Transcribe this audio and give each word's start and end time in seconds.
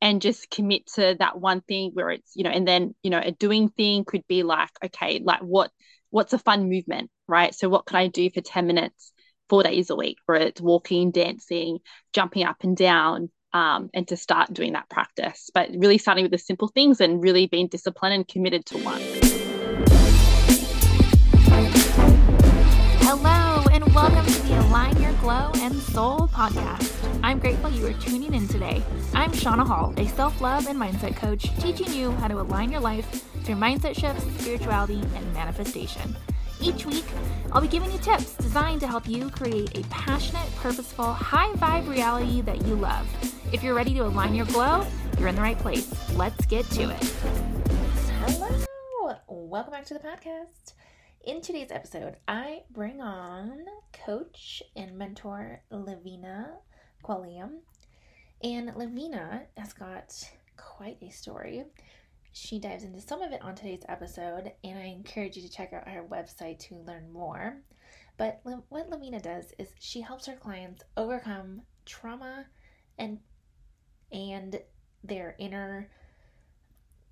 and 0.00 0.22
just 0.22 0.50
commit 0.50 0.86
to 0.86 1.16
that 1.18 1.38
one 1.38 1.60
thing 1.60 1.90
where 1.92 2.10
it's 2.10 2.32
you 2.34 2.44
know 2.44 2.50
and 2.50 2.66
then 2.66 2.94
you 3.02 3.10
know 3.10 3.20
a 3.22 3.32
doing 3.32 3.68
thing 3.68 4.04
could 4.04 4.26
be 4.28 4.42
like 4.42 4.70
okay 4.84 5.20
like 5.22 5.40
what 5.40 5.70
what's 6.10 6.32
a 6.32 6.38
fun 6.38 6.68
movement 6.68 7.10
right? 7.28 7.54
So 7.54 7.68
what 7.68 7.86
can 7.86 7.96
i 7.96 8.08
do 8.08 8.28
for 8.30 8.40
10 8.40 8.66
minutes 8.66 9.12
four 9.48 9.62
days 9.62 9.90
a 9.90 9.96
week 9.96 10.16
where 10.26 10.40
it's 10.40 10.60
walking 10.60 11.10
dancing 11.10 11.78
jumping 12.12 12.44
up 12.44 12.56
and 12.62 12.76
down 12.76 13.30
um, 13.52 13.90
and 13.94 14.06
to 14.08 14.16
start 14.16 14.52
doing 14.52 14.72
that 14.74 14.88
practice 14.88 15.50
but 15.52 15.70
really 15.76 15.98
starting 15.98 16.24
with 16.24 16.32
the 16.32 16.38
simple 16.38 16.68
things 16.68 17.00
and 17.00 17.22
really 17.22 17.46
being 17.46 17.68
disciplined 17.68 18.14
and 18.14 18.28
committed 18.28 18.64
to 18.66 18.78
one. 18.78 19.00
Hello 23.02 23.64
and 23.72 23.92
welcome 23.94 24.24
to 24.24 24.42
the 24.42 24.60
align 24.60 25.00
your 25.02 25.12
glow 25.14 25.50
and 25.56 25.74
soul 25.82 26.28
podcast 26.28 26.99
grateful 27.40 27.70
you 27.70 27.86
are 27.86 27.94
tuning 27.94 28.34
in 28.34 28.46
today. 28.46 28.82
I'm 29.14 29.32
Shauna 29.32 29.66
Hull, 29.66 29.94
a 29.96 30.06
self 30.08 30.42
love 30.42 30.66
and 30.66 30.78
mindset 30.78 31.16
coach, 31.16 31.44
teaching 31.58 31.90
you 31.90 32.10
how 32.12 32.28
to 32.28 32.38
align 32.38 32.70
your 32.70 32.82
life 32.82 33.06
through 33.44 33.54
mindset 33.54 33.98
shifts, 33.98 34.24
spirituality, 34.42 35.00
and 35.14 35.32
manifestation. 35.32 36.14
Each 36.60 36.84
week, 36.84 37.06
I'll 37.52 37.62
be 37.62 37.68
giving 37.68 37.90
you 37.92 37.98
tips 37.98 38.34
designed 38.34 38.80
to 38.82 38.86
help 38.86 39.08
you 39.08 39.30
create 39.30 39.74
a 39.74 39.82
passionate, 39.84 40.54
purposeful, 40.56 41.14
high 41.14 41.50
vibe 41.54 41.88
reality 41.88 42.42
that 42.42 42.66
you 42.66 42.74
love. 42.74 43.08
If 43.54 43.62
you're 43.62 43.74
ready 43.74 43.94
to 43.94 44.00
align 44.00 44.34
your 44.34 44.46
glow, 44.46 44.86
you're 45.18 45.28
in 45.28 45.34
the 45.34 45.40
right 45.40 45.58
place. 45.58 45.90
Let's 46.12 46.44
get 46.44 46.66
to 46.72 46.90
it. 46.90 47.02
Hello, 48.26 49.16
welcome 49.28 49.72
back 49.72 49.86
to 49.86 49.94
the 49.94 50.00
podcast. 50.00 50.74
In 51.24 51.40
today's 51.40 51.70
episode, 51.70 52.16
I 52.28 52.64
bring 52.70 53.00
on 53.00 53.64
coach 54.04 54.62
and 54.76 54.98
mentor 54.98 55.62
Lavina 55.70 56.50
Quilliam. 57.02 57.58
And 58.42 58.72
Lavina 58.74 59.42
has 59.56 59.72
got 59.72 60.14
quite 60.56 60.98
a 61.02 61.10
story. 61.10 61.64
She 62.32 62.58
dives 62.58 62.84
into 62.84 63.00
some 63.00 63.22
of 63.22 63.32
it 63.32 63.42
on 63.42 63.54
today's 63.54 63.82
episode, 63.88 64.52
and 64.62 64.78
I 64.78 64.84
encourage 64.84 65.36
you 65.36 65.42
to 65.42 65.50
check 65.50 65.72
out 65.72 65.88
her 65.88 66.04
website 66.04 66.58
to 66.68 66.76
learn 66.76 67.12
more. 67.12 67.56
But 68.16 68.40
what 68.42 68.90
Lavina 68.90 69.20
does 69.20 69.52
is 69.58 69.68
she 69.78 70.00
helps 70.00 70.26
her 70.26 70.36
clients 70.36 70.82
overcome 70.96 71.62
trauma 71.86 72.44
and 72.98 73.18
and 74.12 74.60
their 75.02 75.34
inner 75.38 75.88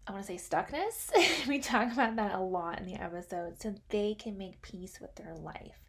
I 0.07 0.13
want 0.13 0.27
to 0.27 0.39
say 0.39 0.43
stuckness. 0.43 1.11
we 1.49 1.59
talk 1.59 1.93
about 1.93 2.17
that 2.17 2.35
a 2.35 2.41
lot 2.41 2.79
in 2.79 2.87
the 2.87 2.95
episode 2.95 3.61
so 3.61 3.75
they 3.91 4.15
can 4.15 4.39
make 4.39 4.63
peace 4.63 5.01
with 5.01 5.15
their 5.17 5.35
life 5.35 5.81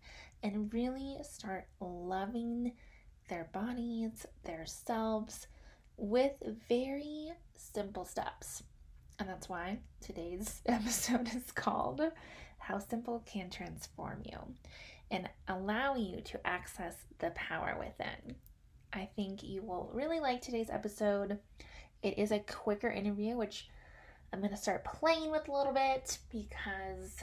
and 0.44 0.73
really 0.73 1.18
start 1.23 1.68
loving 1.80 2.73
their 3.30 3.48
bodies, 3.54 4.26
their 4.44 4.66
selves 4.66 5.48
with 5.98 6.34
very 6.68 7.32
simple 7.56 8.06
steps. 8.06 8.64
And 9.20 9.30
that's 9.30 9.48
why 9.48 9.80
today's 10.02 10.62
episode 10.66 11.34
is 11.34 11.52
called 11.52 12.02
How 12.58 12.80
Simple 12.80 13.24
Can 13.26 13.50
Transform 13.50 14.24
You 14.26 14.40
and 15.12 15.30
allow 15.48 15.96
you 15.96 16.22
to 16.22 16.46
access 16.46 16.96
the 17.20 17.32
power 17.32 17.76
within. 17.80 18.36
I 18.92 19.10
think 19.16 19.44
you 19.44 19.62
will 19.62 19.92
really 19.94 20.20
like 20.20 20.42
today's 20.42 20.70
episode. 20.70 21.40
It 22.02 22.18
is 22.18 22.32
a 22.32 22.40
quicker 22.40 22.90
interview, 22.90 23.36
which 23.36 23.70
I'm 24.32 24.40
going 24.40 24.52
to 24.52 24.58
start 24.58 24.86
playing 24.86 25.32
with 25.32 25.48
a 25.48 25.52
little 25.52 25.74
bit 25.74 26.18
because 26.32 27.18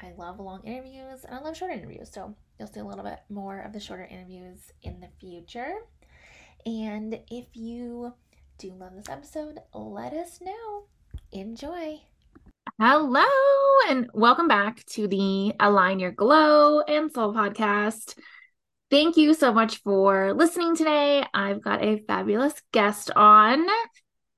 I 0.00 0.12
love 0.16 0.40
long 0.40 0.62
interviews 0.64 1.24
and 1.24 1.34
I 1.34 1.40
love 1.40 1.56
short 1.56 1.72
interviews. 1.72 2.10
So 2.10 2.34
You'll 2.58 2.68
see 2.68 2.80
a 2.80 2.84
little 2.84 3.04
bit 3.04 3.20
more 3.28 3.60
of 3.60 3.72
the 3.72 3.80
shorter 3.80 4.04
interviews 4.04 4.72
in 4.82 5.00
the 5.00 5.08
future. 5.20 5.74
And 6.64 7.18
if 7.30 7.46
you 7.54 8.12
do 8.58 8.72
love 8.78 8.94
this 8.94 9.08
episode, 9.08 9.58
let 9.74 10.12
us 10.12 10.40
know. 10.40 10.84
Enjoy. 11.32 12.00
Hello, 12.80 13.24
and 13.88 14.08
welcome 14.14 14.48
back 14.48 14.84
to 14.86 15.08
the 15.08 15.54
Align 15.58 15.98
Your 15.98 16.12
Glow 16.12 16.80
and 16.80 17.10
Soul 17.10 17.34
podcast. 17.34 18.16
Thank 18.90 19.16
you 19.16 19.34
so 19.34 19.52
much 19.52 19.78
for 19.78 20.32
listening 20.34 20.76
today. 20.76 21.24
I've 21.34 21.62
got 21.62 21.82
a 21.82 22.02
fabulous 22.06 22.54
guest 22.72 23.10
on. 23.16 23.66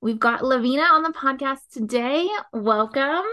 We've 0.01 0.19
got 0.19 0.45
Lavina 0.45 0.83
on 0.83 1.03
the 1.03 1.11
podcast 1.11 1.61
today. 1.73 2.29
Welcome. 2.53 3.25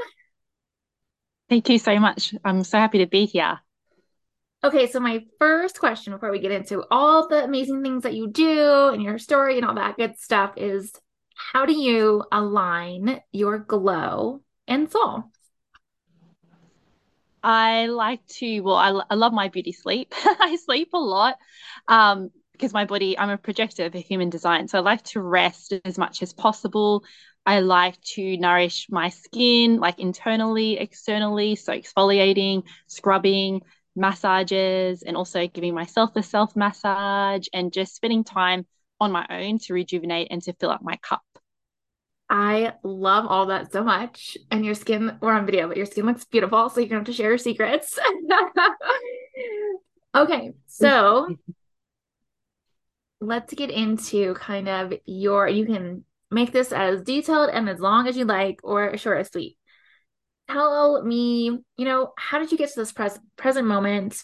Thank 1.49 1.69
you 1.69 1.77
so 1.77 1.99
much. 1.99 2.33
I'm 2.43 2.63
so 2.63 2.77
happy 2.77 2.99
to 2.99 3.07
be 3.07 3.25
here. 3.25 3.59
Okay, 4.63 4.85
so 4.85 4.99
my 4.99 5.25
first 5.39 5.79
question 5.79 6.13
before 6.13 6.29
we 6.29 6.37
get 6.37 6.51
into 6.51 6.83
all 6.91 7.27
the 7.27 7.43
amazing 7.43 7.81
things 7.81 8.03
that 8.03 8.13
you 8.13 8.27
do 8.27 8.89
and 8.89 9.01
your 9.01 9.17
story 9.17 9.57
and 9.57 9.65
all 9.65 9.73
that 9.73 9.97
good 9.97 10.19
stuff 10.19 10.53
is 10.55 10.93
how 11.33 11.65
do 11.65 11.73
you 11.73 12.23
align 12.31 13.21
your 13.31 13.57
glow 13.57 14.41
and 14.67 14.91
soul? 14.91 15.23
I 17.43 17.87
like 17.87 18.23
to, 18.37 18.59
well, 18.59 18.75
I, 18.75 19.01
I 19.09 19.15
love 19.15 19.33
my 19.33 19.47
beauty 19.47 19.71
sleep. 19.71 20.13
I 20.23 20.57
sleep 20.63 20.89
a 20.93 20.99
lot 20.99 21.37
um, 21.87 22.29
because 22.51 22.71
my 22.71 22.85
body, 22.85 23.17
I'm 23.17 23.31
a 23.31 23.39
projector 23.39 23.85
of 23.85 23.93
human 23.95 24.29
design. 24.29 24.67
So 24.67 24.77
I 24.77 24.81
like 24.81 25.01
to 25.05 25.21
rest 25.21 25.73
as 25.83 25.97
much 25.97 26.21
as 26.21 26.33
possible. 26.33 27.03
I 27.47 27.61
like 27.61 27.99
to 28.13 28.37
nourish 28.37 28.85
my 28.91 29.09
skin, 29.09 29.79
like 29.79 29.97
internally, 29.97 30.77
externally. 30.77 31.55
So 31.55 31.73
exfoliating, 31.73 32.65
scrubbing, 32.85 33.61
massages 33.95 35.03
and 35.03 35.17
also 35.17 35.47
giving 35.47 35.73
myself 35.73 36.11
a 36.15 36.23
self 36.23 36.55
massage 36.55 37.47
and 37.53 37.73
just 37.73 37.95
spending 37.95 38.23
time 38.23 38.65
on 38.99 39.11
my 39.11 39.25
own 39.29 39.57
to 39.59 39.73
rejuvenate 39.73 40.27
and 40.31 40.41
to 40.43 40.53
fill 40.53 40.69
up 40.69 40.81
my 40.81 40.95
cup. 40.97 41.21
I 42.29 42.73
love 42.83 43.25
all 43.27 43.47
that 43.47 43.73
so 43.73 43.83
much. 43.83 44.37
And 44.49 44.63
your 44.63 44.75
skin, 44.75 45.17
we're 45.19 45.33
on 45.33 45.45
video, 45.45 45.67
but 45.67 45.75
your 45.75 45.85
skin 45.85 46.05
looks 46.05 46.23
beautiful. 46.23 46.69
So 46.69 46.79
you're 46.79 46.87
going 46.87 47.03
to 47.03 47.09
have 47.09 47.15
to 47.15 47.21
share 47.21 47.29
your 47.29 47.37
secrets. 47.37 47.99
okay. 50.15 50.53
So 50.67 51.35
let's 53.19 53.53
get 53.53 53.69
into 53.69 54.33
kind 54.35 54.69
of 54.69 54.93
your, 55.05 55.49
you 55.49 55.65
can 55.65 56.05
make 56.29 56.53
this 56.53 56.71
as 56.71 57.01
detailed 57.01 57.49
and 57.49 57.67
as 57.67 57.81
long 57.81 58.07
as 58.07 58.15
you 58.15 58.23
like, 58.23 58.61
or 58.63 58.95
short 58.95 59.19
as 59.19 59.29
sweet 59.29 59.57
tell 60.51 61.03
me, 61.03 61.45
you 61.77 61.85
know, 61.85 62.13
how 62.17 62.39
did 62.39 62.51
you 62.51 62.57
get 62.57 62.69
to 62.69 62.79
this 62.79 62.91
pres- 62.91 63.19
present 63.37 63.67
moment? 63.67 64.23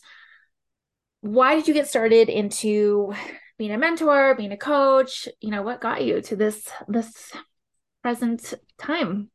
Why 1.22 1.56
did 1.56 1.68
you 1.68 1.74
get 1.74 1.88
started 1.88 2.30
into 2.30 3.14
being 3.58 3.72
a 3.72 3.78
mentor, 3.78 4.36
being 4.36 4.52
a 4.52 4.58
coach? 4.58 5.28
You 5.42 5.52
know, 5.52 5.64
what 5.64 5.82
got 5.82 6.04
you 6.04 6.22
to 6.22 6.36
this 6.36 6.68
this 6.88 7.32
present 8.04 8.54
time? 8.78 9.30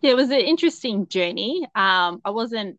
Yeah, 0.00 0.12
it 0.12 0.16
was 0.16 0.30
an 0.30 0.40
interesting 0.40 1.06
journey. 1.06 1.64
Um, 1.74 2.20
I 2.24 2.30
wasn't 2.30 2.78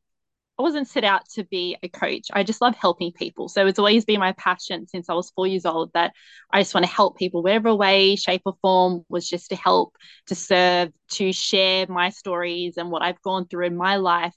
I 0.59 0.61
wasn't 0.61 0.87
set 0.87 1.03
out 1.03 1.27
to 1.29 1.43
be 1.43 1.77
a 1.81 1.89
coach. 1.89 2.27
I 2.31 2.43
just 2.43 2.61
love 2.61 2.75
helping 2.75 3.11
people. 3.11 3.49
So 3.49 3.65
it's 3.65 3.79
always 3.79 4.05
been 4.05 4.19
my 4.19 4.33
passion 4.33 4.87
since 4.87 5.09
I 5.09 5.13
was 5.13 5.31
four 5.31 5.47
years 5.47 5.65
old 5.65 5.91
that 5.93 6.13
I 6.51 6.61
just 6.61 6.75
want 6.75 6.85
to 6.85 6.91
help 6.91 7.17
people, 7.17 7.41
whatever 7.41 7.73
way, 7.73 8.15
shape, 8.15 8.43
or 8.45 8.55
form, 8.61 9.03
was 9.09 9.27
just 9.27 9.49
to 9.49 9.55
help, 9.55 9.95
to 10.27 10.35
serve, 10.35 10.91
to 11.13 11.33
share 11.33 11.87
my 11.87 12.09
stories 12.09 12.77
and 12.77 12.91
what 12.91 13.01
I've 13.01 13.21
gone 13.23 13.47
through 13.47 13.65
in 13.65 13.75
my 13.75 13.95
life 13.95 14.35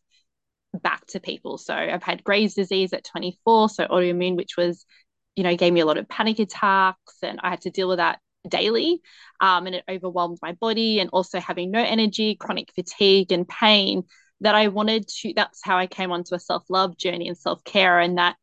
back 0.82 1.05
to 1.09 1.21
people. 1.21 1.59
So 1.59 1.75
I've 1.75 2.03
had 2.03 2.25
Graves' 2.25 2.55
disease 2.55 2.94
at 2.94 3.05
24, 3.05 3.69
so 3.69 3.87
autoimmune, 3.87 4.37
which 4.37 4.56
was, 4.56 4.87
you 5.34 5.44
know, 5.44 5.55
gave 5.55 5.72
me 5.72 5.81
a 5.81 5.87
lot 5.87 5.99
of 5.99 6.09
panic 6.09 6.38
attacks, 6.38 7.16
and 7.22 7.41
I 7.43 7.50
had 7.50 7.62
to 7.62 7.71
deal 7.71 7.88
with 7.88 7.99
that 7.99 8.21
daily. 8.49 9.03
Um, 9.41 9.66
and 9.66 9.75
it 9.75 9.84
overwhelmed 9.88 10.38
my 10.41 10.53
body, 10.53 11.00
and 11.00 11.10
also 11.12 11.41
having 11.41 11.71
no 11.71 11.81
energy, 11.82 12.37
chronic 12.37 12.71
fatigue, 12.75 13.32
and 13.32 13.47
pain 13.47 14.05
that 14.41 14.55
I 14.55 14.69
wanted 14.69 15.09
to, 15.09 15.33
that's 15.35 15.61
how 15.63 15.77
I 15.79 15.87
came 15.87 16.13
onto 16.13 16.35
a 16.35 16.41
self 16.41 16.65
love 16.69 16.97
journey 16.97 17.29
and 17.29 17.37
self 17.39 17.65
care. 17.65 17.99
And 17.99 18.19
that 18.19 18.37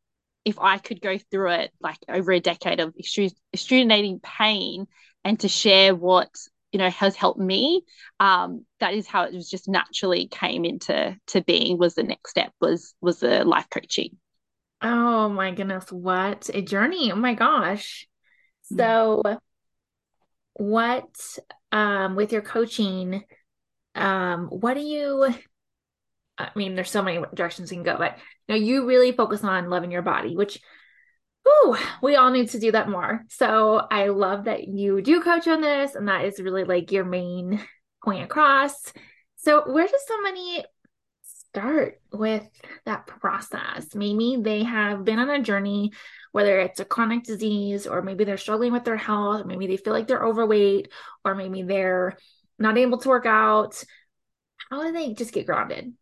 if 0.44 0.58
I 0.58 0.78
could 0.78 1.00
go 1.00 1.18
through 1.30 1.50
it 1.50 1.72
like 1.80 1.98
over 2.08 2.32
a 2.32 2.40
decade 2.40 2.80
of 2.80 2.94
extrudinating 2.94 4.22
pain 4.22 4.86
and 5.24 5.40
to 5.40 5.48
share 5.48 5.94
what 5.94 6.28
you 6.72 6.78
know 6.78 6.90
has 6.90 7.14
helped 7.14 7.38
me 7.38 7.82
um 8.18 8.66
that 8.80 8.94
is 8.94 9.06
how 9.06 9.22
it 9.22 9.32
was 9.32 9.48
just 9.48 9.68
naturally 9.68 10.26
came 10.26 10.64
into 10.64 11.16
to 11.28 11.40
being 11.42 11.78
was 11.78 11.94
the 11.94 12.02
next 12.02 12.30
step 12.30 12.52
was 12.60 12.94
was 13.00 13.20
the 13.20 13.44
life 13.44 13.66
coaching 13.70 14.10
oh 14.82 15.28
my 15.28 15.52
goodness 15.52 15.90
what 15.92 16.50
a 16.52 16.60
journey 16.60 17.12
oh 17.12 17.16
my 17.16 17.34
gosh 17.34 18.08
mm. 18.72 18.76
so 18.76 19.22
what 20.54 21.38
um 21.70 22.16
with 22.16 22.32
your 22.32 22.42
coaching 22.42 23.22
um 23.94 24.46
what 24.48 24.74
do 24.74 24.80
you 24.80 25.32
I 26.36 26.50
mean, 26.56 26.74
there's 26.74 26.90
so 26.90 27.02
many 27.02 27.22
directions 27.34 27.70
you 27.70 27.76
can 27.76 27.84
go, 27.84 27.96
but 27.96 28.18
you 28.48 28.54
know, 28.54 28.60
you 28.60 28.86
really 28.86 29.12
focus 29.12 29.44
on 29.44 29.70
loving 29.70 29.90
your 29.90 30.02
body, 30.02 30.36
which 30.36 30.60
Ooh, 31.46 31.76
we 32.02 32.16
all 32.16 32.30
need 32.30 32.48
to 32.50 32.58
do 32.58 32.72
that 32.72 32.88
more. 32.88 33.22
So 33.28 33.86
I 33.90 34.08
love 34.08 34.44
that 34.44 34.66
you 34.66 35.02
do 35.02 35.20
coach 35.20 35.46
on 35.46 35.60
this, 35.60 35.94
and 35.94 36.08
that 36.08 36.24
is 36.24 36.40
really 36.40 36.64
like 36.64 36.90
your 36.90 37.04
main 37.04 37.60
point 38.02 38.24
across. 38.24 38.94
So 39.36 39.70
where 39.70 39.86
does 39.86 40.06
somebody 40.06 40.64
start 41.54 42.00
with 42.12 42.44
that 42.84 43.06
process. 43.06 43.94
Maybe 43.94 44.38
they 44.40 44.64
have 44.64 45.04
been 45.04 45.20
on 45.20 45.30
a 45.30 45.40
journey, 45.42 45.92
whether 46.32 46.58
it's 46.58 46.80
a 46.80 46.84
chronic 46.84 47.22
disease, 47.22 47.86
or 47.86 48.02
maybe 48.02 48.24
they're 48.24 48.36
struggling 48.36 48.72
with 48.72 48.84
their 48.84 48.96
health, 48.96 49.42
or 49.42 49.44
maybe 49.44 49.68
they 49.68 49.76
feel 49.76 49.92
like 49.92 50.08
they're 50.08 50.24
overweight, 50.24 50.88
or 51.24 51.36
maybe 51.36 51.62
they're 51.62 52.18
not 52.58 52.76
able 52.76 52.98
to 52.98 53.08
work 53.08 53.24
out. 53.24 53.84
How 54.68 54.82
do 54.82 54.92
they 54.92 55.14
just 55.14 55.32
get 55.32 55.46
grounded? 55.46 55.92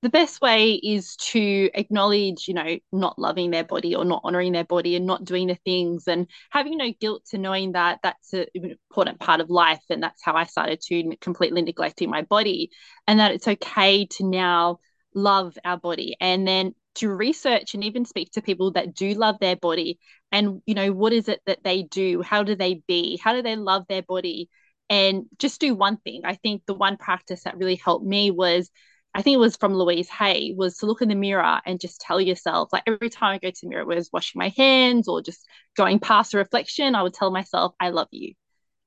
The 0.00 0.10
best 0.10 0.40
way 0.40 0.74
is 0.74 1.16
to 1.16 1.70
acknowledge, 1.74 2.46
you 2.46 2.54
know, 2.54 2.78
not 2.92 3.18
loving 3.18 3.50
their 3.50 3.64
body 3.64 3.96
or 3.96 4.04
not 4.04 4.20
honoring 4.22 4.52
their 4.52 4.64
body 4.64 4.94
and 4.94 5.06
not 5.06 5.24
doing 5.24 5.48
the 5.48 5.58
things 5.64 6.06
and 6.06 6.28
having 6.50 6.76
no 6.76 6.92
guilt 7.00 7.24
to 7.30 7.38
knowing 7.38 7.72
that 7.72 7.98
that's 8.02 8.32
an 8.32 8.46
important 8.54 9.18
part 9.18 9.40
of 9.40 9.50
life. 9.50 9.82
And 9.90 10.00
that's 10.00 10.22
how 10.22 10.34
I 10.34 10.44
started 10.44 10.80
to 10.82 11.16
completely 11.20 11.62
neglecting 11.62 12.10
my 12.10 12.22
body 12.22 12.70
and 13.08 13.18
that 13.18 13.32
it's 13.32 13.48
okay 13.48 14.06
to 14.06 14.24
now 14.24 14.78
love 15.14 15.58
our 15.64 15.76
body 15.76 16.14
and 16.20 16.46
then 16.46 16.74
to 16.96 17.08
research 17.08 17.74
and 17.74 17.82
even 17.82 18.04
speak 18.04 18.30
to 18.32 18.42
people 18.42 18.72
that 18.72 18.94
do 18.94 19.14
love 19.14 19.36
their 19.40 19.56
body 19.56 19.98
and, 20.30 20.62
you 20.64 20.74
know, 20.74 20.92
what 20.92 21.12
is 21.12 21.28
it 21.28 21.40
that 21.46 21.64
they 21.64 21.82
do? 21.82 22.22
How 22.22 22.44
do 22.44 22.54
they 22.54 22.82
be? 22.86 23.20
How 23.22 23.32
do 23.32 23.42
they 23.42 23.56
love 23.56 23.84
their 23.88 24.02
body? 24.02 24.48
And 24.90 25.24
just 25.38 25.60
do 25.60 25.74
one 25.74 25.96
thing. 25.98 26.22
I 26.24 26.34
think 26.34 26.62
the 26.66 26.74
one 26.74 26.96
practice 26.96 27.44
that 27.44 27.56
really 27.56 27.76
helped 27.76 28.06
me 28.06 28.30
was 28.30 28.70
I 29.14 29.22
think 29.22 29.34
it 29.34 29.40
was 29.40 29.56
from 29.56 29.74
Louise 29.74 30.08
Hay, 30.08 30.54
was 30.56 30.78
to 30.78 30.86
look 30.86 31.02
in 31.02 31.08
the 31.08 31.14
mirror 31.14 31.60
and 31.64 31.80
just 31.80 32.00
tell 32.00 32.20
yourself, 32.20 32.68
like 32.72 32.84
every 32.86 33.10
time 33.10 33.34
I 33.34 33.38
go 33.38 33.50
to 33.50 33.60
the 33.60 33.68
mirror, 33.68 33.84
whether 33.84 33.98
it's 33.98 34.12
washing 34.12 34.38
my 34.38 34.50
hands 34.56 35.08
or 35.08 35.22
just 35.22 35.44
going 35.76 35.98
past 35.98 36.34
a 36.34 36.38
reflection, 36.38 36.94
I 36.94 37.02
would 37.02 37.14
tell 37.14 37.30
myself, 37.30 37.74
I 37.80 37.90
love 37.90 38.08
you. 38.10 38.34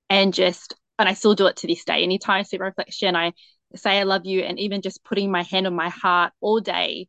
And 0.09 0.33
just, 0.33 0.75
and 0.99 1.09
I 1.09 1.13
still 1.13 1.35
do 1.35 1.47
it 1.47 1.57
to 1.57 1.67
this 1.67 1.83
day. 1.83 2.03
Anytime 2.03 2.39
I 2.39 2.43
see 2.43 2.57
a 2.57 2.59
reflection, 2.59 3.15
I 3.15 3.33
say, 3.75 3.99
I 3.99 4.03
love 4.03 4.25
you. 4.25 4.41
And 4.41 4.59
even 4.59 4.81
just 4.81 5.03
putting 5.03 5.31
my 5.31 5.43
hand 5.43 5.67
on 5.67 5.75
my 5.75 5.89
heart 5.89 6.33
all 6.39 6.59
day, 6.59 7.07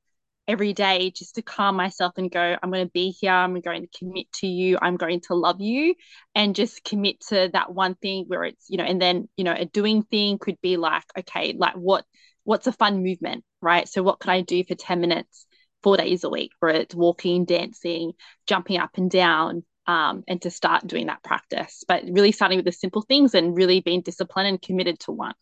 every 0.48 0.72
day, 0.72 1.12
just 1.14 1.36
to 1.36 1.42
calm 1.42 1.76
myself 1.76 2.14
and 2.16 2.30
go, 2.30 2.56
I'm 2.60 2.70
going 2.70 2.86
to 2.86 2.92
be 2.92 3.10
here. 3.10 3.30
I'm 3.30 3.60
going 3.60 3.82
to 3.82 3.98
commit 3.98 4.30
to 4.34 4.46
you. 4.46 4.78
I'm 4.80 4.96
going 4.96 5.20
to 5.22 5.34
love 5.34 5.60
you. 5.60 5.94
And 6.34 6.54
just 6.56 6.82
commit 6.82 7.20
to 7.28 7.50
that 7.52 7.72
one 7.72 7.94
thing 7.94 8.24
where 8.26 8.44
it's, 8.44 8.66
you 8.68 8.76
know, 8.76 8.84
and 8.84 9.00
then, 9.00 9.28
you 9.36 9.44
know, 9.44 9.54
a 9.56 9.64
doing 9.64 10.02
thing 10.02 10.38
could 10.38 10.60
be 10.60 10.76
like, 10.76 11.04
okay, 11.18 11.54
like 11.56 11.74
what, 11.74 12.04
what's 12.44 12.66
a 12.66 12.72
fun 12.72 13.02
movement, 13.02 13.44
right? 13.60 13.88
So 13.88 14.02
what 14.02 14.20
can 14.20 14.30
I 14.30 14.40
do 14.40 14.64
for 14.64 14.74
10 14.74 15.00
minutes, 15.00 15.46
four 15.82 15.96
days 15.96 16.24
a 16.24 16.30
week, 16.30 16.52
where 16.60 16.74
it's 16.74 16.94
walking, 16.94 17.44
dancing, 17.44 18.12
jumping 18.46 18.78
up 18.78 18.90
and 18.96 19.10
down, 19.10 19.64
um, 19.86 20.22
and 20.28 20.40
to 20.42 20.50
start 20.50 20.86
doing 20.86 21.06
that 21.06 21.22
practice. 21.22 21.84
But 21.86 22.04
really 22.08 22.32
starting 22.32 22.58
with 22.58 22.66
the 22.66 22.72
simple 22.72 23.02
things 23.02 23.34
and 23.34 23.56
really 23.56 23.80
being 23.80 24.02
disciplined 24.02 24.48
and 24.48 24.62
committed 24.62 25.00
to 25.00 25.12
one. 25.12 25.34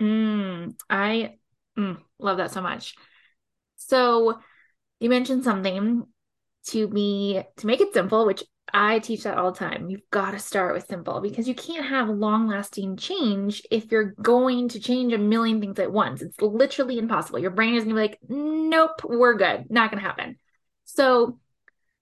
Mm, 0.00 0.74
I 0.90 1.36
mm, 1.76 1.98
love 2.18 2.38
that 2.38 2.50
so 2.50 2.60
much. 2.60 2.94
So 3.76 4.38
you 5.00 5.08
mentioned 5.08 5.44
something 5.44 6.04
to 6.68 6.88
me 6.88 7.42
to 7.56 7.66
make 7.66 7.80
it 7.80 7.94
simple, 7.94 8.26
which 8.26 8.42
I 8.72 8.98
teach 8.98 9.22
that 9.22 9.38
all 9.38 9.52
the 9.52 9.58
time. 9.58 9.88
You've 9.88 10.10
got 10.10 10.32
to 10.32 10.38
start 10.38 10.74
with 10.74 10.86
simple 10.86 11.20
because 11.20 11.48
you 11.48 11.54
can't 11.54 11.86
have 11.86 12.08
long 12.08 12.48
lasting 12.48 12.96
change 12.96 13.62
if 13.70 13.90
you're 13.90 14.14
going 14.20 14.68
to 14.70 14.80
change 14.80 15.12
a 15.12 15.18
million 15.18 15.60
things 15.60 15.78
at 15.78 15.92
once. 15.92 16.20
It's 16.20 16.40
literally 16.40 16.98
impossible. 16.98 17.38
Your 17.38 17.50
brain 17.50 17.74
is 17.74 17.84
going 17.84 17.94
to 17.94 18.00
be 18.00 18.08
like, 18.08 18.18
nope, 18.28 19.02
we're 19.04 19.34
good. 19.34 19.66
Not 19.70 19.90
going 19.90 20.02
to 20.02 20.06
happen. 20.06 20.36
So 20.84 21.38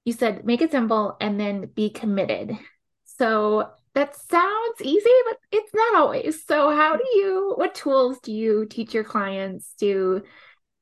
you 0.05 0.13
said 0.13 0.45
make 0.45 0.63
it 0.63 0.71
simple 0.71 1.17
and 1.21 1.39
then 1.39 1.67
be 1.75 1.91
committed. 1.91 2.57
So 3.05 3.71
that 3.95 4.17
sounds 4.17 4.81
easy, 4.83 5.11
but 5.27 5.39
it's 5.53 5.73
not 5.73 5.97
always. 5.97 6.45
So, 6.45 6.71
how 6.71 6.97
do 6.97 7.05
you, 7.15 7.53
what 7.57 7.75
tools 7.75 8.19
do 8.21 8.33
you 8.33 8.67
teach 8.67 8.93
your 8.93 9.05
clients 9.05 9.73
to 9.81 10.25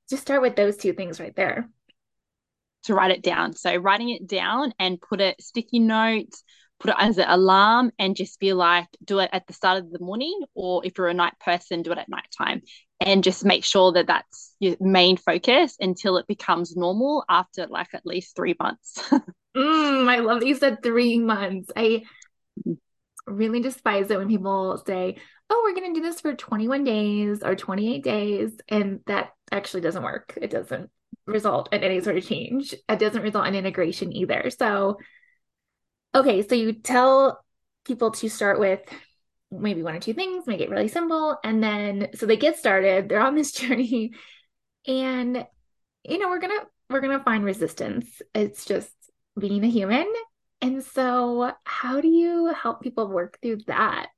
just 0.08 0.22
start 0.22 0.40
with 0.40 0.56
those 0.56 0.78
two 0.78 0.94
things 0.94 1.20
right 1.20 1.36
there? 1.36 1.68
To 2.84 2.94
write 2.94 3.10
it 3.10 3.22
down. 3.22 3.54
So 3.54 3.74
writing 3.76 4.10
it 4.10 4.26
down 4.26 4.72
and 4.78 5.00
put 5.00 5.20
a 5.20 5.34
sticky 5.40 5.78
note, 5.78 6.32
put 6.80 6.90
it 6.90 6.96
as 6.98 7.18
an 7.18 7.28
alarm 7.28 7.92
and 7.98 8.16
just 8.16 8.40
be 8.40 8.52
like, 8.52 8.88
do 9.04 9.20
it 9.20 9.30
at 9.32 9.46
the 9.46 9.52
start 9.52 9.78
of 9.78 9.90
the 9.90 10.00
morning, 10.00 10.42
or 10.54 10.84
if 10.84 10.98
you're 10.98 11.08
a 11.08 11.14
night 11.14 11.34
person, 11.40 11.82
do 11.82 11.92
it 11.92 11.98
at 11.98 12.08
nighttime. 12.08 12.62
And 13.00 13.24
just 13.24 13.44
make 13.44 13.64
sure 13.64 13.92
that 13.92 14.06
that's 14.06 14.54
your 14.60 14.76
main 14.80 15.16
focus 15.16 15.76
until 15.80 16.18
it 16.18 16.26
becomes 16.26 16.76
normal 16.76 17.24
after 17.28 17.66
like 17.66 17.88
at 17.94 18.06
least 18.06 18.36
three 18.36 18.54
months. 18.60 18.98
mm, 19.56 20.08
I 20.08 20.18
love 20.18 20.40
that 20.40 20.46
you 20.46 20.54
said 20.54 20.82
three 20.82 21.18
months. 21.18 21.70
I 21.76 22.04
really 23.26 23.60
despise 23.60 24.10
it 24.10 24.18
when 24.18 24.28
people 24.28 24.82
say, 24.86 25.16
oh, 25.50 25.62
we're 25.64 25.78
going 25.78 25.94
to 25.94 26.00
do 26.00 26.06
this 26.06 26.20
for 26.20 26.34
21 26.34 26.84
days 26.84 27.42
or 27.42 27.54
28 27.54 28.02
days. 28.04 28.52
And 28.68 29.00
that 29.06 29.30
actually 29.50 29.82
doesn't 29.82 30.02
work. 30.02 30.38
It 30.40 30.50
doesn't 30.50 30.90
result 31.26 31.72
in 31.72 31.82
any 31.82 32.00
sort 32.00 32.16
of 32.16 32.26
change. 32.26 32.74
It 32.88 32.98
doesn't 32.98 33.22
result 33.22 33.46
in 33.46 33.54
integration 33.54 34.14
either. 34.14 34.50
So, 34.50 34.98
okay, 36.14 36.46
so 36.46 36.54
you 36.54 36.72
tell 36.72 37.44
people 37.84 38.10
to 38.12 38.28
start 38.28 38.58
with 38.58 38.80
maybe 39.50 39.82
one 39.82 39.94
or 39.94 40.00
two 40.00 40.14
things, 40.14 40.46
make 40.46 40.60
it 40.60 40.70
really 40.70 40.88
simple. 40.88 41.36
And 41.44 41.62
then, 41.62 42.08
so 42.14 42.26
they 42.26 42.36
get 42.36 42.58
started, 42.58 43.08
they're 43.08 43.20
on 43.20 43.34
this 43.34 43.52
journey. 43.52 44.12
And, 44.86 45.46
you 46.04 46.18
know, 46.18 46.28
we're 46.28 46.40
going 46.40 46.58
to, 46.58 46.66
we're 46.90 47.00
going 47.00 47.16
to 47.16 47.24
find 47.24 47.44
resistance. 47.44 48.20
It's 48.34 48.64
just 48.64 48.90
being 49.38 49.64
a 49.64 49.68
human. 49.68 50.10
And 50.60 50.82
so, 50.82 51.52
how 51.64 52.00
do 52.00 52.08
you 52.08 52.46
help 52.46 52.82
people 52.82 53.08
work 53.08 53.38
through 53.42 53.58
that? 53.66 54.08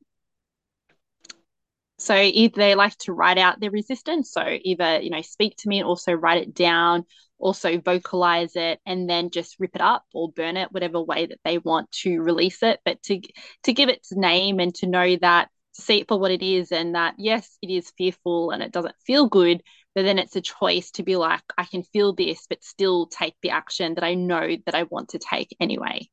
So 1.99 2.15
either 2.15 2.57
they 2.57 2.75
like 2.75 2.97
to 2.99 3.13
write 3.13 3.39
out 3.39 3.61
their 3.61 3.71
resistance. 3.71 4.33
So 4.33 4.59
either, 4.63 5.01
you 5.01 5.11
know, 5.11 5.23
speak 5.23 5.57
to 5.59 5.69
me 5.69 5.79
and 5.79 5.87
also 5.87 6.13
write 6.13 6.43
it 6.43 6.55
down, 6.55 7.05
also 7.39 7.79
vocalize 7.79 8.57
it 8.57 8.81
and 8.85 9.09
then 9.09 9.31
just 9.31 9.61
rip 9.61 9.75
it 9.75 9.81
up 9.81 10.05
or 10.13 10.33
burn 10.33 10.57
it, 10.57 10.73
whatever 10.73 11.01
way 11.01 11.27
that 11.27 11.41
they 11.45 11.59
want 11.59 11.91
to 11.93 12.21
release 12.21 12.63
it. 12.63 12.81
But 12.85 13.03
to 13.05 13.21
to 13.65 13.73
give 13.73 13.89
its 13.89 14.13
name 14.13 14.59
and 14.61 14.75
to 14.77 14.87
know 14.87 15.17
that 15.17 15.51
to 15.75 15.83
see 15.83 16.01
it 16.01 16.09
for 16.09 16.19
what 16.19 16.31
it 16.31 16.43
is 16.43 16.73
and 16.73 16.95
that 16.95 17.15
yes, 17.19 17.59
it 17.63 17.71
is 17.71 17.93
fearful 17.97 18.51
and 18.51 18.63
it 18.63 18.73
doesn't 18.73 18.95
feel 19.07 19.29
good, 19.29 19.63
but 19.95 20.03
then 20.03 20.19
it's 20.19 20.37
a 20.37 20.41
choice 20.41 20.91
to 20.93 21.03
be 21.03 21.17
like, 21.17 21.43
I 21.57 21.65
can 21.65 21.83
feel 21.83 22.13
this, 22.13 22.47
but 22.49 22.65
still 22.65 23.07
take 23.07 23.37
the 23.43 23.51
action 23.51 23.95
that 23.95 24.05
I 24.05 24.15
know 24.15 24.57
that 24.67 24.75
I 24.75 24.85
want 24.85 25.11
to 25.11 25.19
take 25.19 25.57
anyway. 25.61 26.09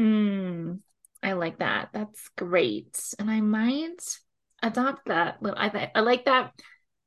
Mm, 0.00 0.80
I 1.22 1.32
like 1.32 1.58
that. 1.58 1.90
That's 1.92 2.28
great. 2.36 2.98
And 3.18 3.30
I 3.30 3.40
might 3.40 4.18
adopt 4.66 5.06
that. 5.06 5.38
I 5.42 5.90
I 5.94 6.00
like 6.00 6.24
that. 6.26 6.52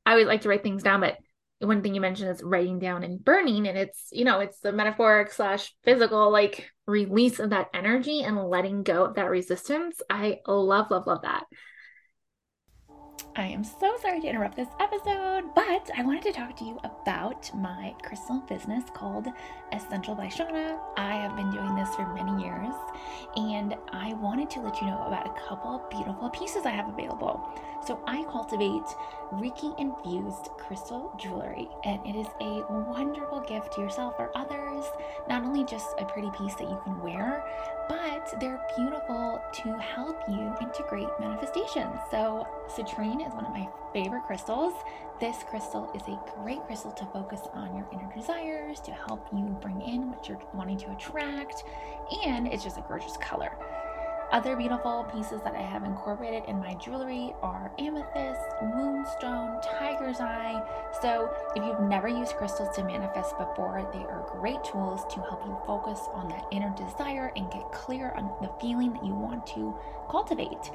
I 0.06 0.12
always 0.12 0.26
like 0.26 0.42
to 0.42 0.48
write 0.48 0.62
things 0.62 0.82
down, 0.82 1.00
but 1.00 1.18
one 1.60 1.82
thing 1.82 1.94
you 1.94 2.00
mentioned 2.00 2.30
is 2.30 2.42
writing 2.42 2.78
down 2.78 3.04
and 3.04 3.22
burning, 3.22 3.68
and 3.68 3.76
it's 3.76 4.08
you 4.12 4.24
know 4.24 4.40
it's 4.40 4.60
the 4.60 4.72
metaphoric 4.72 5.32
slash 5.32 5.72
physical 5.84 6.30
like 6.30 6.70
release 6.86 7.38
of 7.38 7.50
that 7.50 7.68
energy 7.74 8.22
and 8.22 8.36
letting 8.38 8.82
go 8.82 9.04
of 9.04 9.14
that 9.14 9.30
resistance. 9.30 10.00
I 10.08 10.40
love 10.46 10.90
love 10.90 11.06
love 11.06 11.22
that. 11.22 11.44
I 13.36 13.46
am 13.46 13.62
so 13.62 13.96
sorry 14.02 14.20
to 14.20 14.26
interrupt 14.26 14.56
this 14.56 14.68
episode, 14.80 15.54
but 15.54 15.88
I 15.96 16.02
wanted 16.02 16.24
to 16.24 16.32
talk 16.32 16.56
to 16.56 16.64
you 16.64 16.80
about 16.82 17.54
my 17.54 17.94
crystal 18.02 18.40
business 18.48 18.82
called 18.92 19.28
Essential 19.72 20.16
by 20.16 20.26
Shauna. 20.26 20.80
I 20.96 21.14
have 21.14 21.36
been 21.36 21.52
doing 21.52 21.76
this 21.76 21.94
for 21.94 22.12
many 22.12 22.42
years, 22.42 22.74
and 23.36 23.76
I 23.92 24.14
wanted 24.14 24.50
to 24.50 24.60
let 24.60 24.80
you 24.80 24.88
know 24.88 25.04
about 25.06 25.28
a 25.28 25.48
couple 25.48 25.80
beautiful 25.90 26.28
pieces 26.30 26.66
I 26.66 26.70
have 26.70 26.88
available. 26.88 27.48
So, 27.86 27.98
I 28.06 28.24
cultivate 28.24 28.84
Reiki 29.32 29.78
infused 29.80 30.50
crystal 30.58 31.14
jewelry, 31.18 31.68
and 31.84 32.04
it 32.06 32.14
is 32.14 32.26
a 32.40 32.62
wonderful 32.70 33.40
gift 33.40 33.72
to 33.74 33.80
yourself 33.80 34.14
or 34.18 34.30
others. 34.36 34.84
Not 35.28 35.44
only 35.44 35.64
just 35.64 35.94
a 35.98 36.04
pretty 36.04 36.30
piece 36.30 36.54
that 36.56 36.68
you 36.68 36.80
can 36.84 37.00
wear, 37.00 37.44
but 37.88 38.38
they're 38.38 38.60
beautiful 38.76 39.40
to 39.52 39.78
help 39.78 40.20
you 40.28 40.52
integrate 40.60 41.08
manifestations. 41.18 41.98
So, 42.10 42.46
citrine 42.68 43.26
is 43.26 43.32
one 43.32 43.46
of 43.46 43.52
my 43.52 43.68
favorite 43.92 44.24
crystals. 44.24 44.74
This 45.18 45.42
crystal 45.48 45.90
is 45.94 46.02
a 46.02 46.18
great 46.36 46.62
crystal 46.66 46.92
to 46.92 47.06
focus 47.06 47.40
on 47.54 47.74
your 47.74 47.88
inner 47.92 48.10
desires, 48.14 48.80
to 48.80 48.92
help 48.92 49.26
you 49.32 49.56
bring 49.60 49.80
in 49.82 50.10
what 50.10 50.28
you're 50.28 50.40
wanting 50.54 50.78
to 50.78 50.92
attract, 50.92 51.64
and 52.26 52.46
it's 52.46 52.62
just 52.62 52.78
a 52.78 52.84
gorgeous 52.86 53.16
color. 53.16 53.52
Other 54.32 54.54
beautiful 54.54 55.08
pieces 55.12 55.40
that 55.42 55.56
I 55.56 55.62
have 55.62 55.82
incorporated 55.82 56.44
in 56.46 56.60
my 56.60 56.74
jewelry 56.74 57.34
are 57.42 57.72
amethyst, 57.80 58.40
moonstone, 58.62 59.60
tiger's 59.60 60.20
eye. 60.20 60.62
So, 61.02 61.34
if 61.56 61.64
you've 61.64 61.80
never 61.80 62.06
used 62.06 62.36
crystals 62.36 62.76
to 62.76 62.84
manifest 62.84 63.36
before, 63.36 63.90
they 63.92 63.98
are 63.98 64.30
great 64.38 64.62
tools 64.62 65.02
to 65.12 65.20
help 65.22 65.44
you 65.44 65.58
focus 65.66 65.98
on 66.12 66.28
that 66.28 66.46
inner 66.52 66.72
desire 66.76 67.32
and 67.34 67.50
get 67.50 67.72
clear 67.72 68.12
on 68.12 68.30
the 68.40 68.52
feeling 68.60 68.92
that 68.92 69.04
you 69.04 69.14
want 69.14 69.48
to 69.48 69.76
cultivate. 70.08 70.70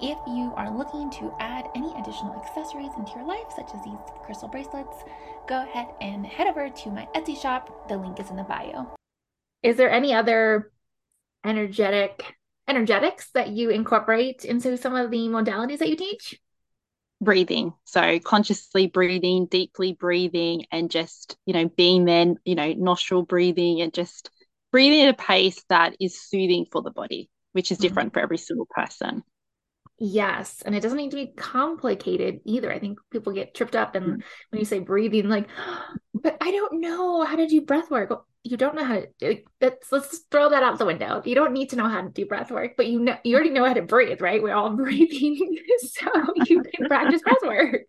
If 0.00 0.18
you 0.28 0.52
are 0.54 0.70
looking 0.70 1.10
to 1.10 1.34
add 1.40 1.68
any 1.74 1.92
additional 1.98 2.40
accessories 2.40 2.92
into 2.96 3.10
your 3.16 3.26
life, 3.26 3.50
such 3.56 3.74
as 3.74 3.82
these 3.82 3.98
crystal 4.22 4.48
bracelets, 4.48 5.02
go 5.48 5.62
ahead 5.62 5.88
and 6.00 6.24
head 6.24 6.46
over 6.46 6.68
to 6.68 6.90
my 6.90 7.08
Etsy 7.16 7.36
shop. 7.36 7.88
The 7.88 7.96
link 7.96 8.20
is 8.20 8.30
in 8.30 8.36
the 8.36 8.44
bio. 8.44 8.94
Is 9.64 9.76
there 9.76 9.90
any 9.90 10.14
other 10.14 10.70
energetic 11.44 12.36
energetics 12.70 13.30
that 13.32 13.48
you 13.48 13.70
incorporate 13.70 14.44
into 14.44 14.76
some 14.76 14.94
of 14.94 15.10
the 15.10 15.28
modalities 15.28 15.78
that 15.78 15.88
you 15.88 15.96
teach? 15.96 16.40
breathing. 17.20 17.74
So 17.84 18.18
consciously 18.18 18.86
breathing, 18.86 19.46
deeply 19.46 19.92
breathing, 19.92 20.66
and 20.72 20.90
just, 20.90 21.36
you 21.44 21.52
know, 21.52 21.68
being 21.68 22.04
then, 22.04 22.36
you 22.44 22.54
know, 22.54 22.72
nostril 22.72 23.22
breathing 23.22 23.80
and 23.80 23.92
just 23.92 24.30
breathing 24.72 25.02
at 25.02 25.14
a 25.14 25.16
pace 25.16 25.62
that 25.68 25.96
is 26.00 26.20
soothing 26.20 26.66
for 26.70 26.82
the 26.82 26.90
body, 26.90 27.30
which 27.52 27.70
is 27.70 27.78
mm-hmm. 27.78 27.82
different 27.82 28.08
mm-hmm. 28.08 28.14
for 28.14 28.22
every 28.22 28.38
single 28.38 28.66
person. 28.66 29.22
Yes. 29.98 30.62
And 30.64 30.74
it 30.74 30.80
doesn't 30.80 30.96
need 30.96 31.10
to 31.10 31.16
be 31.16 31.26
complicated 31.26 32.40
either. 32.46 32.72
I 32.72 32.78
think 32.78 32.98
people 33.10 33.34
get 33.34 33.54
tripped 33.54 33.76
up 33.76 33.94
and 33.94 34.06
mm-hmm. 34.06 34.20
when 34.48 34.58
you 34.58 34.64
say 34.64 34.78
breathing, 34.78 35.28
like, 35.28 35.48
but 36.14 36.38
I 36.40 36.50
don't 36.50 36.80
know 36.80 37.22
how 37.22 37.36
to 37.36 37.46
do 37.46 37.60
breath 37.60 37.90
work. 37.90 38.10
Well, 38.10 38.26
you 38.42 38.56
don't 38.56 38.74
know 38.74 38.84
how 38.84 39.02
to 39.20 39.42
let's 39.60 39.92
let's 39.92 40.18
throw 40.30 40.48
that 40.50 40.62
out 40.62 40.78
the 40.78 40.86
window. 40.86 41.22
You 41.24 41.34
don't 41.34 41.52
need 41.52 41.70
to 41.70 41.76
know 41.76 41.88
how 41.88 42.00
to 42.00 42.08
do 42.08 42.24
breath 42.24 42.50
work, 42.50 42.72
but 42.76 42.86
you 42.86 42.98
know 43.00 43.16
you 43.22 43.34
already 43.34 43.50
know 43.50 43.66
how 43.66 43.74
to 43.74 43.82
breathe, 43.82 44.20
right? 44.20 44.42
We're 44.42 44.54
all 44.54 44.70
breathing. 44.76 45.58
so 45.78 46.10
you 46.46 46.62
can 46.62 46.86
practice 46.86 47.22
breath 47.22 47.42
work. 47.42 47.82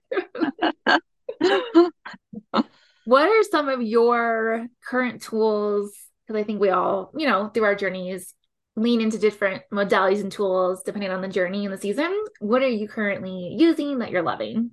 what 3.05 3.29
are 3.29 3.43
some 3.49 3.69
of 3.69 3.81
your 3.81 4.67
current 4.85 5.21
tools? 5.21 5.93
Because 6.27 6.39
I 6.39 6.43
think 6.43 6.59
we 6.59 6.69
all, 6.69 7.11
you 7.15 7.27
know, 7.27 7.47
through 7.47 7.63
our 7.63 7.75
journeys 7.75 8.33
lean 8.75 9.01
into 9.01 9.19
different 9.19 9.63
modalities 9.71 10.21
and 10.21 10.31
tools 10.31 10.81
depending 10.83 11.11
on 11.11 11.21
the 11.21 11.27
journey 11.27 11.65
and 11.65 11.73
the 11.73 11.77
season. 11.77 12.13
What 12.39 12.61
are 12.61 12.69
you 12.69 12.87
currently 12.87 13.55
using 13.57 13.99
that 13.99 14.11
you're 14.11 14.21
loving? 14.21 14.71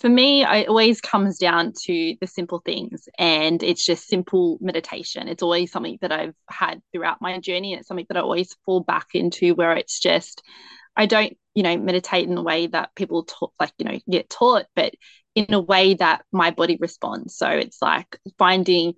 For 0.00 0.08
me, 0.08 0.44
it 0.44 0.68
always 0.68 1.00
comes 1.00 1.38
down 1.38 1.72
to 1.84 2.16
the 2.20 2.26
simple 2.26 2.60
things, 2.64 3.08
and 3.18 3.62
it's 3.62 3.84
just 3.84 4.06
simple 4.06 4.58
meditation. 4.60 5.26
It's 5.26 5.42
always 5.42 5.72
something 5.72 5.98
that 6.02 6.12
I've 6.12 6.36
had 6.48 6.80
throughout 6.92 7.20
my 7.20 7.38
journey, 7.40 7.72
and 7.72 7.80
it's 7.80 7.88
something 7.88 8.06
that 8.08 8.16
I 8.16 8.20
always 8.20 8.54
fall 8.64 8.80
back 8.80 9.08
into 9.14 9.54
where 9.54 9.72
it's 9.74 9.98
just, 9.98 10.42
I 10.96 11.06
don't, 11.06 11.36
you 11.54 11.64
know, 11.64 11.76
meditate 11.76 12.28
in 12.28 12.36
the 12.36 12.42
way 12.42 12.68
that 12.68 12.94
people 12.94 13.24
talk, 13.24 13.52
like, 13.58 13.72
you 13.78 13.86
know, 13.86 13.98
get 14.08 14.30
taught, 14.30 14.66
but 14.76 14.94
in 15.34 15.52
a 15.52 15.60
way 15.60 15.94
that 15.94 16.24
my 16.32 16.52
body 16.52 16.78
responds. 16.80 17.36
So 17.36 17.48
it's 17.48 17.82
like 17.82 18.18
finding 18.38 18.94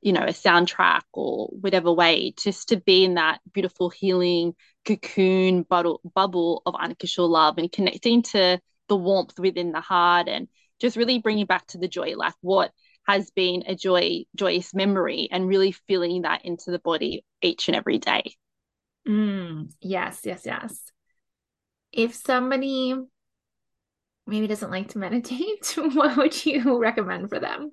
you 0.00 0.12
know, 0.12 0.22
a 0.22 0.28
soundtrack 0.28 1.02
or 1.12 1.48
whatever 1.48 1.90
way, 1.92 2.34
just 2.36 2.68
to 2.68 2.76
be 2.76 3.04
in 3.04 3.14
that 3.14 3.40
beautiful 3.52 3.88
healing 3.88 4.54
cocoon 4.84 5.62
bubble, 5.62 6.00
bubble 6.14 6.62
of 6.66 6.74
unconditional 6.74 7.28
love 7.28 7.56
and 7.58 7.72
connecting 7.72 8.22
to 8.22 8.60
the 8.88 8.96
warmth 8.96 9.38
within 9.38 9.72
the 9.72 9.80
heart 9.80 10.28
and 10.28 10.48
just 10.80 10.96
really 10.96 11.18
bringing 11.18 11.46
back 11.46 11.66
to 11.68 11.78
the 11.78 11.88
joy, 11.88 12.14
like 12.16 12.34
what 12.40 12.72
has 13.06 13.30
been 13.30 13.64
a 13.66 13.74
joy, 13.74 14.24
joyous 14.34 14.74
memory 14.74 15.28
and 15.30 15.46
really 15.46 15.72
feeling 15.72 16.22
that 16.22 16.44
into 16.44 16.70
the 16.70 16.78
body 16.78 17.24
each 17.42 17.68
and 17.68 17.76
every 17.76 17.98
day. 17.98 18.34
Mm, 19.06 19.72
yes, 19.80 20.20
yes, 20.24 20.42
yes. 20.46 20.80
If 21.92 22.14
somebody 22.14 22.94
maybe 24.26 24.46
doesn't 24.46 24.70
like 24.70 24.88
to 24.88 24.98
meditate, 24.98 25.74
what 25.76 26.16
would 26.16 26.44
you 26.46 26.80
recommend 26.80 27.28
for 27.28 27.38
them? 27.38 27.72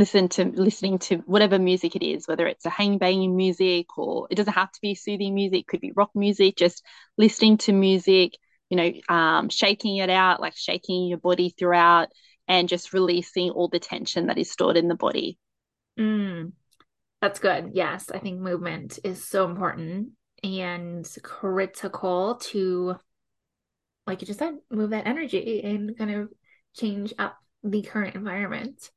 listen 0.00 0.30
to 0.30 0.46
listening 0.46 0.98
to 0.98 1.16
whatever 1.26 1.58
music 1.58 1.94
it 1.94 2.02
is, 2.02 2.26
whether 2.26 2.46
it's 2.46 2.64
a 2.64 2.70
hang 2.70 2.96
banging 2.96 3.36
music 3.36 3.98
or 3.98 4.26
it 4.30 4.34
doesn't 4.34 4.54
have 4.54 4.72
to 4.72 4.80
be 4.80 4.94
soothing 4.94 5.34
music, 5.34 5.66
could 5.66 5.80
be 5.80 5.92
rock 5.92 6.10
music, 6.14 6.56
just 6.56 6.82
listening 7.18 7.58
to 7.58 7.70
music, 7.72 8.32
you 8.70 8.76
know, 8.76 9.14
um, 9.14 9.48
shaking 9.48 9.96
it 9.96 10.10
out, 10.10 10.40
like 10.40 10.56
shaking 10.56 11.06
your 11.06 11.18
body 11.18 11.54
throughout 11.58 12.08
and 12.48 12.68
just 12.68 12.92
releasing 12.92 13.50
all 13.50 13.68
the 13.68 13.78
tension 13.78 14.26
that 14.28 14.38
is 14.38 14.50
stored 14.50 14.76
in 14.76 14.88
the 14.88 14.94
body. 14.94 15.38
Mm, 15.98 16.52
that's 17.20 17.38
good. 17.38 17.72
Yes, 17.74 18.10
I 18.10 18.18
think 18.18 18.40
movement 18.40 18.98
is 19.04 19.26
so 19.26 19.44
important 19.44 20.10
and 20.42 21.06
critical 21.22 22.36
to, 22.36 22.96
like 24.06 24.22
you 24.22 24.26
just 24.26 24.38
said, 24.38 24.54
move 24.70 24.90
that 24.90 25.06
energy 25.06 25.62
and 25.62 25.96
kind 25.98 26.10
of 26.12 26.30
change 26.74 27.12
up 27.18 27.36
the 27.62 27.82
current 27.82 28.14
environment 28.14 28.90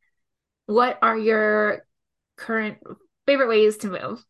what 0.66 0.98
are 1.02 1.18
your 1.18 1.86
current 2.38 2.78
favorite 3.26 3.50
ways 3.50 3.78
to 3.78 3.88
move? 3.88 4.24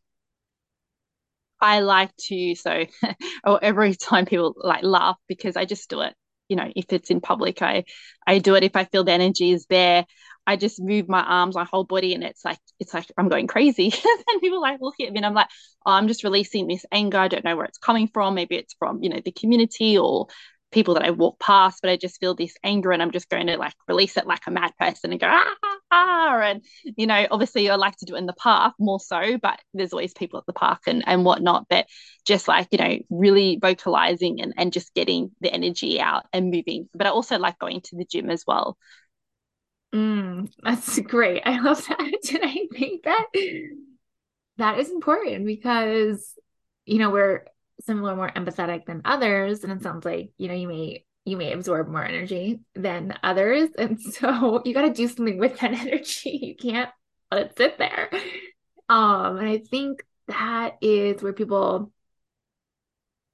I 1.64 1.80
like 1.80 2.16
to 2.28 2.56
so 2.56 2.86
or 3.46 3.64
every 3.64 3.96
time 3.96 4.26
people 4.26 4.54
like 4.58 4.84
laugh 4.84 5.18
because 5.28 5.56
I 5.56 5.66
just 5.66 5.90
do 5.90 6.02
it. 6.02 6.14
You 6.50 6.58
know, 6.58 6.70
if 6.76 6.92
it's 6.92 7.10
in 7.10 7.22
public, 7.22 7.62
I 7.62 7.86
I 8.28 8.40
do 8.40 8.56
it 8.56 8.64
if 8.64 8.76
I 8.76 8.84
feel 8.84 9.04
the 9.06 9.14
energy 9.14 9.52
is 9.52 9.66
there. 9.68 10.06
I 10.46 10.58
just 10.58 10.82
move 10.82 11.08
my 11.08 11.24
arms, 11.24 11.56
my 11.56 11.64
whole 11.64 11.86
body, 11.86 12.14
and 12.14 12.24
it's 12.24 12.44
like 12.44 12.60
it's 12.80 12.94
like 12.94 13.06
I'm 13.18 13.30
going 13.30 13.48
crazy. 13.48 13.86
and 14.28 14.42
people 14.42 14.62
like 14.62 14.82
look 14.82 14.96
at 15.00 15.12
me, 15.12 15.18
and 15.18 15.26
I'm 15.26 15.34
like, 15.34 15.48
oh, 15.86 15.92
I'm 15.94 16.10
just 16.10 16.26
releasing 16.26 16.68
this 16.68 16.86
anger. 16.92 17.18
I 17.18 17.30
don't 17.30 17.46
know 17.46 17.56
where 17.56 17.66
it's 17.66 17.78
coming 17.78 18.10
from. 18.10 18.36
Maybe 18.36 18.56
it's 18.58 18.76
from 18.78 19.02
you 19.02 19.10
know 19.10 19.22
the 19.24 19.32
community 19.32 19.98
or 19.98 20.28
people 20.74 20.96
that 20.96 21.04
I 21.04 21.12
walk 21.12 21.40
past, 21.40 21.80
but 21.82 21.92
I 21.92 21.98
just 21.98 22.20
feel 22.20 22.36
this 22.36 22.56
anger 22.64 22.92
and 22.92 23.02
I'm 23.02 23.12
just 23.12 23.30
going 23.30 23.48
to 23.48 23.58
like 23.58 23.76
release 23.88 24.18
it 24.18 24.28
like 24.28 24.42
a 24.48 24.52
mad 24.52 24.74
person 24.80 25.12
and 25.12 25.20
go, 25.20 25.28
ah, 25.30 25.56
ah, 25.64 25.78
ah. 25.92 26.40
And, 26.42 26.64
you 26.98 27.08
know, 27.08 27.28
obviously 27.32 27.70
I 27.70 27.76
like 27.76 27.96
to 27.98 28.06
do 28.06 28.16
it 28.16 28.20
in 28.20 28.26
the 28.26 28.34
park 28.34 28.74
more 28.80 29.00
so, 29.00 29.38
but 29.38 29.60
there's 29.74 29.94
always 29.94 30.14
people 30.14 30.40
at 30.40 30.46
the 30.46 30.54
park 30.54 30.82
and, 30.88 31.04
and 31.08 31.24
whatnot. 31.24 31.68
But 31.70 31.88
just 32.26 32.48
like, 32.48 32.68
you 32.72 32.80
know, 32.80 32.98
really 33.10 33.60
vocalizing 33.62 34.42
and, 34.42 34.54
and 34.58 34.74
just 34.74 34.94
getting 34.94 35.32
the 35.40 35.54
energy 35.54 36.02
out 36.02 36.26
and 36.34 36.52
moving. 36.52 36.90
But 36.94 37.08
I 37.08 37.12
also 37.12 37.38
like 37.38 37.60
going 37.60 37.82
to 37.82 37.96
the 37.96 38.06
gym 38.06 38.30
as 38.30 38.44
well. 38.46 38.78
Mm, 39.94 40.52
that's 40.64 41.00
great. 41.00 41.44
I 41.46 41.60
love 41.60 41.86
that. 41.88 42.00
and 42.34 42.44
I 42.44 42.68
think 42.74 43.04
that 43.04 43.26
that 44.58 44.80
is 44.80 44.90
important 44.90 45.46
because, 45.46 46.34
you 46.86 46.98
know, 46.98 47.12
we're 47.12 47.46
some 47.86 48.04
are 48.06 48.16
more 48.16 48.32
empathetic 48.32 48.86
than 48.86 49.02
others 49.06 49.64
and 49.64 49.72
it 49.72 49.82
sounds 49.82 50.06
like 50.06 50.32
you 50.38 50.48
know 50.48 50.54
you 50.54 50.68
may 50.68 51.04
you 51.26 51.38
may 51.38 51.54
absorb 51.54 51.88
more 51.88 52.04
energy 52.04 52.60
than 52.76 53.18
others 53.24 53.70
and 53.78 54.00
so 54.00 54.62
you 54.66 54.74
got 54.74 54.84
to 54.84 54.94
do 54.94 55.08
something 55.08 55.38
with 55.38 55.60
that 55.60 55.74
energy. 55.80 56.40
You 56.42 56.56
can't 56.56 56.90
let 57.32 57.48
it 57.48 57.58
sit 57.58 57.78
there. 57.78 58.10
Um 58.90 59.38
and 59.38 59.48
i 59.48 59.58
think 59.58 60.04
that 60.28 60.78
is 60.82 61.22
where 61.22 61.34
people 61.34 61.92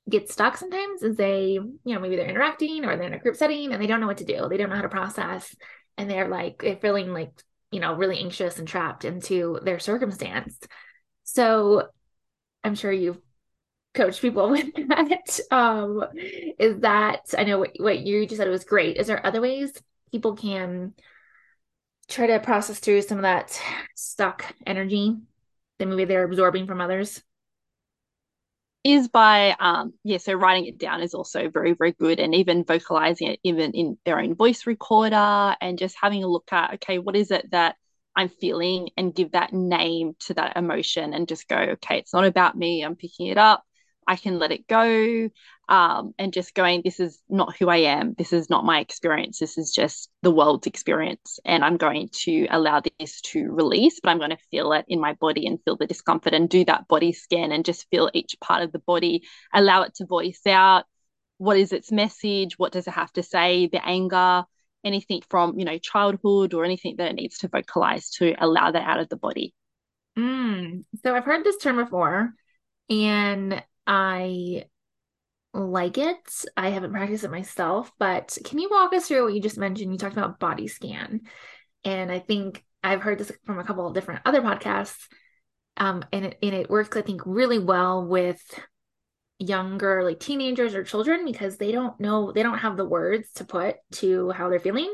get 0.10 0.32
stuck 0.32 0.58
sometimes 0.58 1.04
is 1.04 1.16
they 1.18 1.54
you 1.54 1.80
know 1.86 2.00
maybe 2.00 2.16
they're 2.16 2.28
interacting 2.28 2.84
or 2.84 2.98
they're 2.98 3.08
in 3.08 3.14
a 3.14 3.20
group 3.20 3.36
setting 3.36 3.72
and 3.72 3.82
they 3.82 3.88
don't 3.88 4.00
know 4.02 4.08
what 4.08 4.18
to 4.18 4.26
do. 4.26 4.48
They 4.50 4.58
don't 4.58 4.70
know 4.70 4.76
how 4.76 4.82
to 4.82 4.90
process 4.90 5.56
and 5.98 6.10
they're 6.10 6.28
like 6.28 6.62
they're 6.62 6.78
feeling 6.78 7.14
like 7.14 7.32
you 7.72 7.80
know 7.80 7.94
really 7.94 8.20
anxious 8.20 8.58
and 8.58 8.68
trapped 8.68 9.06
into 9.06 9.60
their 9.64 9.80
circumstance. 9.80 10.58
So 11.24 11.88
i'm 12.64 12.76
sure 12.76 12.92
you've 12.92 13.20
coach 14.00 14.22
people 14.22 14.50
with 14.56 14.74
that 14.88 15.40
um 15.52 16.04
is 16.58 16.80
that 16.80 17.34
i 17.38 17.44
know 17.44 17.60
what, 17.60 17.72
what 17.80 18.00
you 18.00 18.26
just 18.26 18.38
said 18.38 18.48
was 18.48 18.64
great. 18.64 18.98
Is 18.98 19.08
there 19.08 19.26
other 19.26 19.42
ways 19.42 19.74
people 20.12 20.36
can 20.36 20.94
try 22.08 22.28
to 22.28 22.40
process 22.40 22.80
through 22.80 23.02
some 23.02 23.18
of 23.18 23.24
that 23.24 23.62
stuck 23.96 24.46
energy 24.66 25.18
that 25.78 25.86
maybe 25.86 26.06
they're 26.06 26.24
absorbing 26.24 26.66
from 26.66 26.82
others? 26.82 27.22
Is 28.86 29.10
by 29.10 29.56
um 29.60 29.94
yeah 30.06 30.20
so 30.20 30.34
writing 30.34 30.66
it 30.66 30.78
down 30.78 31.02
is 31.02 31.14
also 31.14 31.50
very 31.50 31.74
very 31.74 31.92
good 31.92 32.22
and 32.22 32.34
even 32.34 32.64
vocalizing 32.64 33.28
it 33.28 33.40
even 33.44 33.74
in 33.74 33.98
their 34.06 34.20
own 34.20 34.36
voice 34.36 34.66
recorder 34.66 35.56
and 35.60 35.78
just 35.78 35.98
having 36.02 36.24
a 36.24 36.28
look 36.28 36.48
at 36.54 36.76
okay 36.76 36.98
what 36.98 37.18
is 37.18 37.30
it 37.30 37.52
that 37.52 37.76
i'm 38.16 38.30
feeling 38.30 38.90
and 38.96 39.14
give 39.14 39.34
that 39.34 39.52
name 39.52 40.16
to 40.20 40.34
that 40.34 40.56
emotion 40.56 41.14
and 41.14 41.28
just 41.28 41.50
go 41.50 41.58
okay 41.58 42.00
it's 42.00 42.14
not 42.14 42.24
about 42.24 42.58
me 42.58 42.82
i'm 42.82 42.96
picking 42.96 43.28
it 43.28 43.38
up 43.38 43.66
I 44.10 44.16
can 44.16 44.40
let 44.40 44.52
it 44.52 44.68
go 44.68 45.30
um, 45.70 46.16
and 46.18 46.34
just 46.34 46.56
going, 46.56 46.82
this 46.84 47.00
is 47.00 47.22
not 47.30 47.56
who 47.56 47.70
I 47.70 47.78
am. 47.78 48.16
This 48.18 48.34
is 48.34 48.50
not 48.50 48.66
my 48.66 48.80
experience. 48.80 49.38
This 49.38 49.56
is 49.60 49.72
just 49.72 50.10
the 50.24 50.32
world's 50.32 50.66
experience. 50.66 51.40
And 51.46 51.64
I'm 51.64 51.78
going 51.78 52.10
to 52.24 52.48
allow 52.50 52.82
this 52.82 53.22
to 53.22 53.52
release, 53.52 54.00
but 54.02 54.10
I'm 54.10 54.18
going 54.18 54.32
to 54.32 54.38
feel 54.50 54.74
it 54.74 54.86
in 54.88 55.00
my 55.00 55.14
body 55.14 55.46
and 55.46 55.60
feel 55.64 55.78
the 55.78 55.86
discomfort 55.86 56.34
and 56.34 56.50
do 56.50 56.66
that 56.66 56.88
body 56.88 57.14
scan 57.14 57.52
and 57.52 57.64
just 57.64 57.88
feel 57.92 58.10
each 58.16 58.36
part 58.42 58.64
of 58.64 58.72
the 58.72 58.80
body, 58.80 59.22
allow 59.54 59.84
it 59.84 59.94
to 59.96 60.08
voice 60.08 60.42
out. 60.48 60.86
What 61.38 61.58
is 61.58 61.72
its 61.72 61.92
message? 61.92 62.58
What 62.58 62.72
does 62.72 62.88
it 62.88 62.96
have 62.96 63.14
to 63.14 63.22
say? 63.22 63.68
The 63.68 63.88
anger, 63.88 64.46
anything 64.84 65.22
from, 65.30 65.60
you 65.60 65.66
know, 65.66 65.78
childhood 65.78 66.56
or 66.56 66.66
anything 66.66 66.96
that 66.98 67.12
it 67.12 67.16
needs 67.16 67.38
to 67.38 67.48
vocalize 67.48 68.10
to 68.14 68.34
allow 68.44 68.72
that 68.72 68.90
out 68.90 69.00
of 69.00 69.10
the 69.10 69.18
body. 69.18 69.54
Mm. 70.18 70.86
So 71.04 71.16
I've 71.16 71.26
heard 71.26 71.44
this 71.44 71.58
term 71.58 71.76
before. 71.76 72.34
And 72.90 73.64
I 73.92 74.66
like 75.52 75.98
it. 75.98 76.46
I 76.56 76.70
haven't 76.70 76.92
practiced 76.92 77.24
it 77.24 77.32
myself, 77.32 77.92
but 77.98 78.38
can 78.46 78.60
you 78.60 78.70
walk 78.70 78.94
us 78.94 79.08
through 79.08 79.24
what 79.24 79.34
you 79.34 79.42
just 79.42 79.58
mentioned? 79.58 79.92
You 79.92 79.98
talked 79.98 80.16
about 80.16 80.40
body 80.40 80.68
scan. 80.68 81.22
And 81.84 82.12
I 82.12 82.20
think 82.20 82.64
I've 82.84 83.02
heard 83.02 83.18
this 83.18 83.32
from 83.46 83.58
a 83.58 83.64
couple 83.64 83.88
of 83.88 83.96
different 83.96 84.22
other 84.26 84.42
podcasts. 84.42 85.08
Um, 85.76 86.04
and 86.14 86.26
it, 86.26 86.38
and 86.44 86.54
it 86.54 86.70
works, 86.70 86.96
I 86.96 87.02
think, 87.02 87.22
really 87.26 87.58
well 87.58 88.06
with 88.06 88.40
younger, 89.40 90.04
like 90.04 90.20
teenagers 90.20 90.76
or 90.76 90.84
children, 90.84 91.26
because 91.26 91.58
they 91.58 91.72
don't 91.72 92.00
know, 92.00 92.32
they 92.32 92.44
don't 92.44 92.60
have 92.60 92.78
the 92.78 92.86
words 92.86 93.32
to 93.38 93.44
put 93.44 93.78
to 93.94 94.30
how 94.30 94.50
they're 94.50 94.60
feeling. 94.60 94.94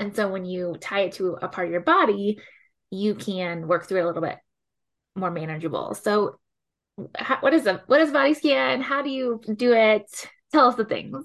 And 0.00 0.16
so 0.16 0.28
when 0.28 0.44
you 0.44 0.76
tie 0.80 1.02
it 1.02 1.12
to 1.12 1.38
a 1.40 1.46
part 1.46 1.68
of 1.68 1.72
your 1.72 1.82
body, 1.82 2.40
you 2.90 3.14
can 3.14 3.68
work 3.68 3.86
through 3.86 3.98
it 3.98 4.02
a 4.02 4.06
little 4.06 4.22
bit 4.22 4.38
more 5.14 5.30
manageable. 5.30 5.94
So 5.94 6.40
what 6.96 7.54
is 7.54 7.66
a 7.66 7.82
what 7.86 8.00
is 8.00 8.10
body 8.10 8.34
scan? 8.34 8.80
How 8.80 9.02
do 9.02 9.10
you 9.10 9.40
do 9.56 9.72
it? 9.72 10.28
Tell 10.52 10.68
us 10.68 10.74
the 10.74 10.84
things. 10.84 11.24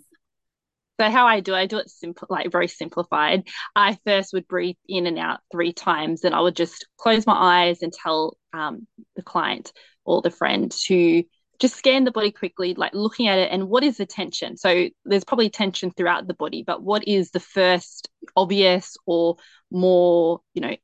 So 0.99 1.09
how 1.11 1.27
I 1.27 1.41
do 1.41 1.53
I 1.53 1.67
do 1.67 1.77
it 1.77 1.89
simple, 1.89 2.27
like 2.29 2.51
very 2.51 2.67
simplified. 2.67 3.47
I 3.75 3.97
first 4.05 4.33
would 4.33 4.47
breathe 4.47 4.77
in 4.87 5.05
and 5.05 5.19
out 5.19 5.41
three 5.51 5.73
times, 5.73 6.23
and 6.23 6.33
I 6.33 6.41
would 6.41 6.55
just 6.55 6.87
close 6.97 7.27
my 7.27 7.35
eyes 7.35 7.83
and 7.83 7.93
tell 7.93 8.37
um, 8.53 8.87
the 9.15 9.21
client 9.21 9.71
or 10.05 10.21
the 10.21 10.31
friend 10.31 10.71
to 10.85 11.23
just 11.59 11.75
scan 11.75 12.03
the 12.03 12.11
body 12.11 12.31
quickly, 12.31 12.73
like 12.75 12.93
looking 12.93 13.27
at 13.27 13.39
it 13.39 13.51
and 13.51 13.67
what 13.67 13.83
is 13.83 13.97
the 13.97 14.05
tension. 14.05 14.57
So 14.57 14.89
there's 15.05 15.23
probably 15.23 15.49
tension 15.49 15.91
throughout 15.91 16.27
the 16.27 16.33
body, 16.35 16.63
but 16.65 16.83
what 16.83 17.07
is 17.07 17.31
the 17.31 17.39
first 17.39 18.09
obvious 18.35 18.95
or 19.05 19.37
more, 19.71 20.41
you 20.53 20.61
know, 20.61 20.75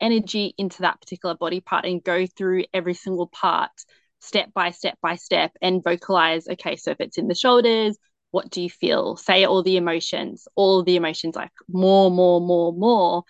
energy 0.00 0.54
into 0.58 0.82
that 0.82 1.00
particular 1.00 1.34
body 1.36 1.60
part 1.60 1.84
and 1.84 2.02
go 2.02 2.26
through 2.26 2.64
every 2.72 2.94
single 2.94 3.26
part 3.26 3.70
step 4.24 4.52
by 4.54 4.70
step 4.70 4.98
by 5.02 5.16
step 5.16 5.52
and 5.60 5.84
vocalize 5.84 6.48
okay 6.48 6.76
so 6.76 6.90
if 6.90 7.00
it's 7.00 7.18
in 7.18 7.28
the 7.28 7.34
shoulders 7.34 7.98
what 8.34 8.50
do 8.50 8.60
you 8.60 8.68
feel? 8.68 9.16
Say 9.16 9.46
all 9.46 9.62
the 9.62 9.76
emotions 9.76 10.48
all 10.56 10.82
the 10.82 10.96
emotions 10.96 11.36
like 11.36 11.52
more 11.68 12.10
more 12.10 12.40
more 12.40 12.72
more. 12.72 13.22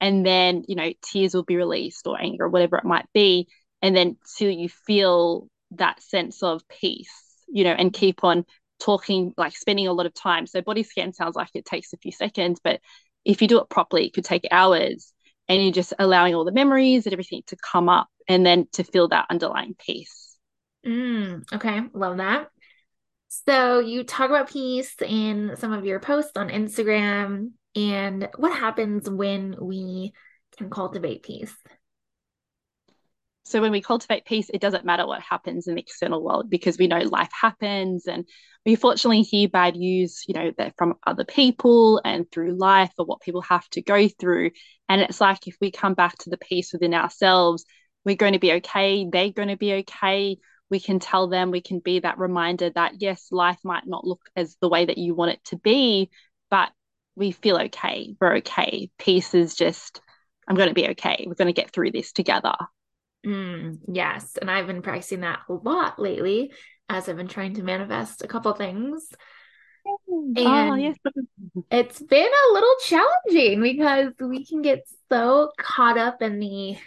And 0.00 0.24
then 0.24 0.62
you 0.68 0.76
know 0.76 0.92
tears 1.02 1.34
will 1.34 1.42
be 1.42 1.56
released 1.56 2.06
or 2.06 2.20
anger 2.20 2.44
or 2.44 2.48
whatever 2.48 2.76
it 2.76 2.84
might 2.84 3.06
be. 3.12 3.48
And 3.82 3.96
then 3.96 4.16
till 4.38 4.50
you 4.50 4.68
feel 4.68 5.48
that 5.72 6.00
sense 6.00 6.44
of 6.44 6.62
peace 6.68 7.10
you 7.48 7.64
know 7.64 7.72
and 7.72 7.92
keep 7.92 8.22
on 8.22 8.44
talking 8.78 9.34
like 9.36 9.56
spending 9.56 9.88
a 9.88 9.92
lot 9.92 10.06
of 10.06 10.14
time. 10.14 10.46
So 10.46 10.62
body 10.62 10.84
scan 10.84 11.12
sounds 11.12 11.34
like 11.34 11.50
it 11.54 11.64
takes 11.64 11.92
a 11.92 11.96
few 11.96 12.12
seconds 12.12 12.60
but 12.62 12.80
if 13.24 13.42
you 13.42 13.48
do 13.48 13.58
it 13.60 13.68
properly 13.68 14.06
it 14.06 14.12
could 14.14 14.24
take 14.24 14.46
hours. 14.52 15.12
And 15.48 15.60
you're 15.60 15.72
just 15.72 15.92
allowing 15.98 16.36
all 16.36 16.44
the 16.44 16.52
memories 16.52 17.04
and 17.04 17.12
everything 17.12 17.42
to 17.48 17.56
come 17.56 17.88
up 17.88 18.06
and 18.28 18.46
then 18.46 18.68
to 18.74 18.84
feel 18.84 19.08
that 19.08 19.26
underlying 19.28 19.74
peace 19.76 20.21
mm, 20.84 21.42
okay 21.52 21.80
love 21.94 22.18
that 22.18 22.48
so 23.28 23.78
you 23.78 24.04
talk 24.04 24.28
about 24.28 24.50
peace 24.50 24.94
in 25.00 25.56
some 25.56 25.72
of 25.72 25.86
your 25.86 26.00
posts 26.00 26.32
on 26.36 26.50
Instagram 26.50 27.52
and 27.74 28.28
what 28.36 28.54
happens 28.54 29.08
when 29.08 29.56
we 29.58 30.12
can 30.58 30.68
cultivate 30.68 31.22
peace? 31.22 31.54
So 33.44 33.62
when 33.62 33.72
we 33.72 33.80
cultivate 33.80 34.26
peace, 34.26 34.50
it 34.52 34.60
doesn't 34.60 34.84
matter 34.84 35.06
what 35.06 35.22
happens 35.22 35.66
in 35.66 35.74
the 35.74 35.80
external 35.80 36.22
world 36.22 36.50
because 36.50 36.76
we 36.76 36.86
know 36.86 36.98
life 36.98 37.30
happens 37.38 38.06
and 38.06 38.26
we 38.64 38.76
fortunately 38.76 39.22
hear 39.22 39.48
bad 39.48 39.76
news, 39.76 40.24
you 40.28 40.34
know, 40.34 40.52
that 40.58 40.74
from 40.76 40.94
other 41.06 41.24
people 41.24 42.02
and 42.04 42.30
through 42.30 42.56
life 42.56 42.92
or 42.98 43.06
what 43.06 43.20
people 43.20 43.42
have 43.42 43.68
to 43.70 43.82
go 43.82 44.08
through. 44.08 44.50
And 44.88 45.00
it's 45.00 45.20
like 45.20 45.48
if 45.48 45.56
we 45.60 45.70
come 45.70 45.94
back 45.94 46.18
to 46.18 46.30
the 46.30 46.36
peace 46.36 46.72
within 46.72 46.94
ourselves, 46.94 47.64
we're 48.04 48.16
going 48.16 48.34
to 48.34 48.38
be 48.38 48.52
okay, 48.54 49.06
they're 49.10 49.32
going 49.32 49.48
to 49.48 49.56
be 49.56 49.72
okay 49.74 50.36
we 50.72 50.80
can 50.80 50.98
tell 50.98 51.28
them, 51.28 51.50
we 51.50 51.60
can 51.60 51.80
be 51.80 52.00
that 52.00 52.18
reminder 52.18 52.70
that 52.70 52.94
yes, 53.02 53.28
life 53.30 53.58
might 53.62 53.86
not 53.86 54.06
look 54.06 54.22
as 54.34 54.56
the 54.62 54.70
way 54.70 54.86
that 54.86 54.96
you 54.96 55.14
want 55.14 55.32
it 55.32 55.44
to 55.44 55.56
be, 55.56 56.08
but 56.50 56.70
we 57.14 57.30
feel 57.30 57.58
okay. 57.58 58.16
We're 58.18 58.36
okay. 58.36 58.90
Peace 58.98 59.34
is 59.34 59.54
just, 59.54 60.00
I'm 60.48 60.56
going 60.56 60.70
to 60.70 60.74
be 60.74 60.88
okay. 60.88 61.26
We're 61.28 61.34
going 61.34 61.54
to 61.54 61.60
get 61.60 61.72
through 61.72 61.90
this 61.90 62.12
together. 62.12 62.54
Mm, 63.26 63.80
yes. 63.86 64.38
And 64.40 64.50
I've 64.50 64.66
been 64.66 64.80
practicing 64.80 65.20
that 65.20 65.40
a 65.46 65.52
lot 65.52 65.98
lately 65.98 66.52
as 66.88 67.06
I've 67.06 67.18
been 67.18 67.28
trying 67.28 67.52
to 67.56 67.62
manifest 67.62 68.24
a 68.24 68.26
couple 68.26 68.54
things. 68.54 69.06
And 70.08 70.38
oh, 70.38 70.74
yes. 70.74 70.96
it's 71.70 72.00
been 72.00 72.30
a 72.30 72.52
little 72.54 72.74
challenging 72.86 73.60
because 73.60 74.14
we 74.18 74.46
can 74.46 74.62
get 74.62 74.88
so 75.10 75.50
caught 75.58 75.98
up 75.98 76.22
in 76.22 76.38
the 76.38 76.78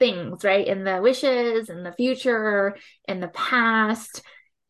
things, 0.00 0.42
right? 0.42 0.66
In 0.66 0.82
the 0.82 1.00
wishes, 1.00 1.68
in 1.68 1.84
the 1.84 1.92
future, 1.92 2.76
in 3.06 3.20
the 3.20 3.28
past. 3.28 4.22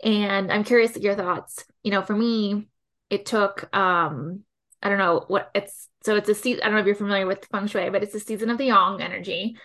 And 0.05 0.53
I'm 0.53 0.65
curious 0.65 0.97
your 0.97 1.15
thoughts. 1.15 1.65
You 1.83 1.93
know, 1.93 2.03
for 2.03 2.15
me, 2.15 2.69
it 3.09 3.25
took 3.25 3.75
um, 3.75 4.45
I 4.83 4.89
don't 4.89 4.99
know 4.99 5.25
what 5.29 5.51
it's 5.55 5.89
so 6.03 6.17
it's 6.17 6.29
a 6.29 6.35
season. 6.35 6.63
I 6.63 6.67
don't 6.67 6.75
know 6.75 6.81
if 6.81 6.87
you're 6.87 6.95
familiar 6.95 7.27
with 7.27 7.47
feng 7.51 7.67
shui, 7.67 7.91
but 7.91 8.03
it's 8.03 8.15
a 8.15 8.21
season 8.21 8.51
of 8.51 8.59
the 8.59 8.67
yang 8.67 9.01
energy. 9.01 9.57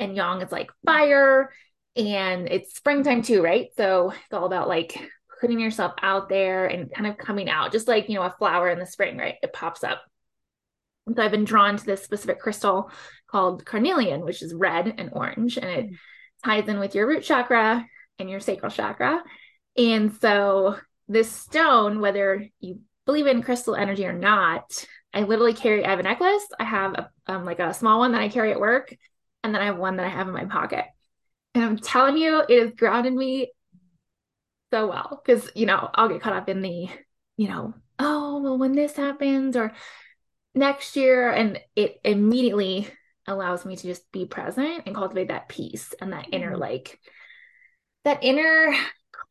And 0.00 0.16
yang 0.16 0.40
is 0.40 0.50
like 0.50 0.70
fire 0.84 1.52
and 1.94 2.48
it's 2.48 2.74
springtime 2.74 3.22
too, 3.22 3.42
right? 3.42 3.68
So 3.76 4.10
it's 4.10 4.32
all 4.32 4.46
about 4.46 4.68
like 4.68 4.98
putting 5.40 5.60
yourself 5.60 5.92
out 6.02 6.28
there 6.28 6.66
and 6.66 6.92
kind 6.92 7.06
of 7.06 7.16
coming 7.16 7.48
out, 7.48 7.70
just 7.70 7.86
like 7.86 8.08
you 8.08 8.16
know, 8.16 8.22
a 8.22 8.34
flower 8.38 8.70
in 8.70 8.80
the 8.80 8.86
spring, 8.86 9.16
right? 9.16 9.36
It 9.42 9.52
pops 9.52 9.84
up. 9.84 10.02
So 11.14 11.22
I've 11.22 11.30
been 11.30 11.44
drawn 11.44 11.76
to 11.76 11.84
this 11.84 12.02
specific 12.02 12.40
crystal 12.40 12.90
called 13.34 13.66
carnelian, 13.66 14.24
which 14.24 14.42
is 14.42 14.54
red 14.54 14.94
and 14.96 15.10
orange, 15.12 15.56
and 15.56 15.68
it 15.68 15.90
ties 16.44 16.68
in 16.68 16.78
with 16.78 16.94
your 16.94 17.08
root 17.08 17.24
chakra 17.24 17.84
and 18.20 18.30
your 18.30 18.38
sacral 18.38 18.70
chakra. 18.70 19.24
And 19.76 20.14
so 20.20 20.76
this 21.08 21.32
stone, 21.32 22.00
whether 22.00 22.46
you 22.60 22.78
believe 23.06 23.26
in 23.26 23.42
crystal 23.42 23.74
energy 23.74 24.06
or 24.06 24.12
not, 24.12 24.86
I 25.12 25.22
literally 25.22 25.52
carry. 25.52 25.84
I 25.84 25.90
have 25.90 25.98
a 25.98 26.04
necklace. 26.04 26.46
I 26.60 26.64
have 26.64 26.94
a 26.94 27.10
um, 27.26 27.44
like 27.44 27.58
a 27.58 27.74
small 27.74 27.98
one 27.98 28.12
that 28.12 28.20
I 28.20 28.28
carry 28.28 28.52
at 28.52 28.60
work, 28.60 28.94
and 29.42 29.52
then 29.52 29.60
I 29.60 29.66
have 29.66 29.78
one 29.78 29.96
that 29.96 30.06
I 30.06 30.10
have 30.10 30.28
in 30.28 30.32
my 30.32 30.44
pocket. 30.44 30.84
And 31.56 31.64
I'm 31.64 31.78
telling 31.78 32.16
you, 32.16 32.40
it 32.48 32.62
has 32.62 32.70
grounded 32.76 33.14
me 33.14 33.50
so 34.72 34.86
well 34.86 35.20
because 35.24 35.50
you 35.56 35.66
know 35.66 35.90
I'll 35.92 36.08
get 36.08 36.20
caught 36.20 36.34
up 36.34 36.48
in 36.48 36.62
the, 36.62 36.88
you 37.36 37.48
know, 37.48 37.74
oh 37.98 38.40
well 38.42 38.58
when 38.58 38.76
this 38.76 38.94
happens 38.94 39.56
or 39.56 39.72
next 40.54 40.94
year 40.94 41.32
and 41.32 41.58
it 41.74 41.98
immediately 42.04 42.88
allows 43.26 43.64
me 43.64 43.76
to 43.76 43.82
just 43.82 44.10
be 44.12 44.26
present 44.26 44.82
and 44.86 44.94
cultivate 44.94 45.28
that 45.28 45.48
peace 45.48 45.94
and 46.00 46.12
that 46.12 46.26
inner 46.32 46.52
mm-hmm. 46.52 46.60
like 46.60 47.00
that 48.04 48.22
inner 48.22 48.74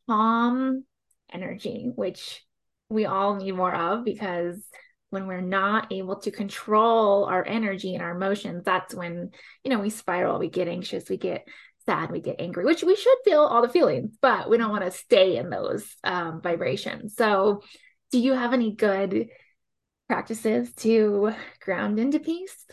calm 0.08 0.84
energy 1.32 1.90
which 1.94 2.44
we 2.88 3.06
all 3.06 3.36
need 3.36 3.52
more 3.52 3.74
of 3.74 4.04
because 4.04 4.62
when 5.10 5.26
we're 5.26 5.40
not 5.40 5.92
able 5.92 6.16
to 6.16 6.30
control 6.30 7.24
our 7.24 7.46
energy 7.46 7.94
and 7.94 8.02
our 8.02 8.14
emotions 8.14 8.62
that's 8.64 8.94
when 8.94 9.30
you 9.62 9.70
know 9.70 9.78
we 9.78 9.90
spiral 9.90 10.38
we 10.38 10.48
get 10.48 10.68
anxious 10.68 11.08
we 11.08 11.16
get 11.16 11.46
sad 11.86 12.10
we 12.10 12.20
get 12.20 12.36
angry 12.38 12.64
which 12.64 12.82
we 12.82 12.96
should 12.96 13.18
feel 13.24 13.40
all 13.40 13.62
the 13.62 13.68
feelings 13.68 14.16
but 14.20 14.50
we 14.50 14.58
don't 14.58 14.70
want 14.70 14.84
to 14.84 14.90
stay 14.90 15.36
in 15.36 15.50
those 15.50 15.84
um, 16.02 16.40
vibrations 16.40 17.14
so 17.14 17.62
do 18.10 18.18
you 18.20 18.32
have 18.32 18.52
any 18.52 18.72
good 18.72 19.28
practices 20.08 20.72
to 20.74 21.32
ground 21.60 21.98
into 21.98 22.20
peace? 22.20 22.66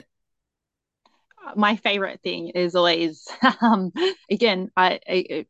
My 1.56 1.76
favorite 1.76 2.22
thing 2.22 2.50
is 2.50 2.76
always, 2.76 3.28
um, 3.62 3.92
again, 4.30 4.72
I, 4.76 5.00
I 5.08 5.46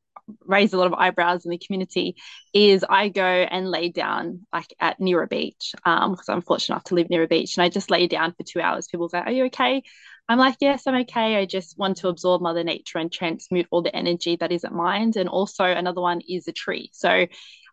raise 0.45 0.73
a 0.73 0.77
lot 0.77 0.87
of 0.87 0.93
eyebrows 0.93 1.45
in 1.45 1.51
the 1.51 1.57
community 1.57 2.15
is 2.53 2.85
I 2.87 3.09
go 3.09 3.23
and 3.25 3.69
lay 3.69 3.89
down 3.89 4.45
like 4.53 4.73
at 4.79 4.99
near 4.99 5.21
a 5.23 5.27
beach 5.27 5.73
um 5.83 6.11
because 6.11 6.29
I'm 6.29 6.41
fortunate 6.41 6.75
enough 6.75 6.85
to 6.85 6.95
live 6.95 7.09
near 7.09 7.23
a 7.23 7.27
beach 7.27 7.57
and 7.57 7.63
I 7.63 7.69
just 7.69 7.91
lay 7.91 8.07
down 8.07 8.33
for 8.33 8.43
two 8.43 8.61
hours. 8.61 8.87
People 8.87 9.09
say, 9.09 9.19
Are 9.19 9.31
you 9.31 9.45
okay? 9.45 9.83
I'm 10.29 10.37
like, 10.37 10.55
Yes, 10.61 10.87
I'm 10.87 10.95
okay. 11.01 11.35
I 11.35 11.45
just 11.45 11.77
want 11.77 11.97
to 11.97 12.07
absorb 12.07 12.41
Mother 12.41 12.63
Nature 12.63 12.99
and 12.99 13.11
transmute 13.11 13.67
all 13.71 13.81
the 13.81 13.95
energy 13.95 14.37
that 14.37 14.51
isn't 14.51 14.73
mine. 14.73 15.11
And 15.15 15.27
also 15.27 15.65
another 15.65 16.01
one 16.01 16.21
is 16.27 16.47
a 16.47 16.53
tree. 16.53 16.89
So 16.93 17.27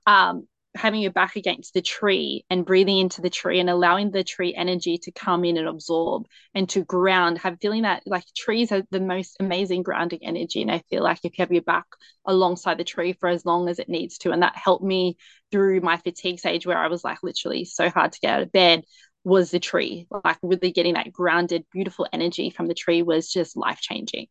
um 0.06 0.48
having 0.74 1.00
your 1.00 1.12
back 1.12 1.34
against 1.36 1.74
the 1.74 1.82
tree 1.82 2.44
and 2.50 2.64
breathing 2.66 2.98
into 2.98 3.20
the 3.22 3.30
tree 3.30 3.58
and 3.58 3.70
allowing 3.70 4.10
the 4.10 4.22
tree 4.22 4.54
energy 4.54 4.98
to 4.98 5.10
come 5.10 5.44
in 5.44 5.56
and 5.56 5.66
absorb 5.66 6.26
and 6.54 6.68
to 6.68 6.84
ground 6.84 7.38
have 7.38 7.56
feeling 7.60 7.82
that 7.82 8.02
like 8.06 8.24
trees 8.36 8.70
are 8.70 8.82
the 8.90 9.00
most 9.00 9.36
amazing 9.40 9.82
grounding 9.82 10.20
energy 10.22 10.62
and 10.62 10.70
i 10.70 10.78
feel 10.90 11.02
like 11.02 11.18
if 11.24 11.36
you 11.38 11.42
have 11.42 11.50
your 11.52 11.62
back 11.62 11.86
alongside 12.26 12.78
the 12.78 12.84
tree 12.84 13.12
for 13.14 13.28
as 13.28 13.44
long 13.46 13.68
as 13.68 13.78
it 13.78 13.88
needs 13.88 14.18
to 14.18 14.30
and 14.30 14.42
that 14.42 14.56
helped 14.56 14.84
me 14.84 15.16
through 15.50 15.80
my 15.80 15.96
fatigue 15.96 16.38
stage 16.38 16.66
where 16.66 16.78
i 16.78 16.88
was 16.88 17.02
like 17.02 17.22
literally 17.22 17.64
so 17.64 17.88
hard 17.88 18.12
to 18.12 18.20
get 18.20 18.30
out 18.34 18.42
of 18.42 18.52
bed 18.52 18.84
was 19.24 19.50
the 19.50 19.58
tree 19.60 20.06
like 20.24 20.38
really 20.42 20.70
getting 20.70 20.94
that 20.94 21.12
grounded 21.12 21.64
beautiful 21.72 22.06
energy 22.12 22.50
from 22.50 22.66
the 22.68 22.74
tree 22.74 23.02
was 23.02 23.28
just 23.32 23.56
life 23.56 23.80
changing 23.80 24.26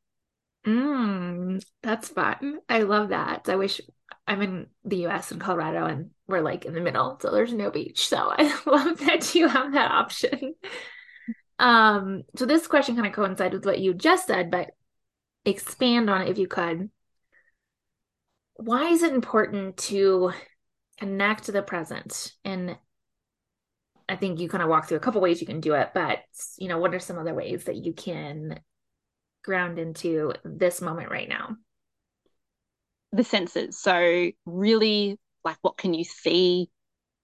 Mm, 0.65 1.63
that's 1.81 2.09
fun. 2.09 2.59
I 2.67 2.81
love 2.83 3.09
that. 3.09 3.47
I 3.49 3.55
wish 3.55 3.79
I'm 4.27 4.41
in 4.41 4.69
the 4.83 4.97
US 4.97 5.31
in 5.31 5.39
Colorado 5.39 5.85
and 5.85 6.11
we're 6.27 6.41
like 6.41 6.65
in 6.65 6.73
the 6.73 6.81
middle, 6.81 7.17
so 7.21 7.31
there's 7.31 7.53
no 7.53 7.71
beach. 7.71 8.07
So 8.07 8.17
I 8.37 8.43
love 8.65 8.99
that 8.99 9.33
you 9.35 9.47
have 9.47 9.73
that 9.73 9.91
option. 9.91 10.55
Um, 11.59 12.23
so 12.35 12.45
this 12.45 12.67
question 12.67 12.95
kind 12.95 13.07
of 13.07 13.13
coincides 13.13 13.53
with 13.53 13.65
what 13.65 13.79
you 13.79 13.93
just 13.93 14.27
said, 14.27 14.51
but 14.51 14.71
expand 15.45 16.09
on 16.09 16.21
it 16.21 16.29
if 16.29 16.37
you 16.37 16.47
could. 16.47 16.89
Why 18.55 18.89
is 18.89 19.03
it 19.03 19.13
important 19.13 19.77
to 19.77 20.33
connect 20.99 21.45
to 21.45 21.51
the 21.51 21.61
present? 21.61 22.33
And 22.43 22.77
I 24.09 24.15
think 24.15 24.39
you 24.39 24.49
kind 24.49 24.63
of 24.63 24.69
walk 24.69 24.87
through 24.87 24.97
a 24.97 25.01
couple 25.01 25.21
ways 25.21 25.41
you 25.41 25.47
can 25.47 25.59
do 25.59 25.73
it, 25.73 25.91
but 25.93 26.19
you 26.57 26.67
know, 26.67 26.79
what 26.79 26.93
are 26.93 26.99
some 26.99 27.17
other 27.17 27.33
ways 27.33 27.65
that 27.65 27.75
you 27.75 27.93
can 27.93 28.59
ground 29.43 29.79
into 29.79 30.33
this 30.43 30.81
moment 30.81 31.11
right 31.11 31.29
now? 31.29 31.55
The 33.11 33.23
senses. 33.23 33.79
So, 33.79 34.31
really, 34.45 35.17
like 35.47 35.57
what 35.61 35.77
can 35.77 35.93
you 35.93 36.03
see? 36.03 36.69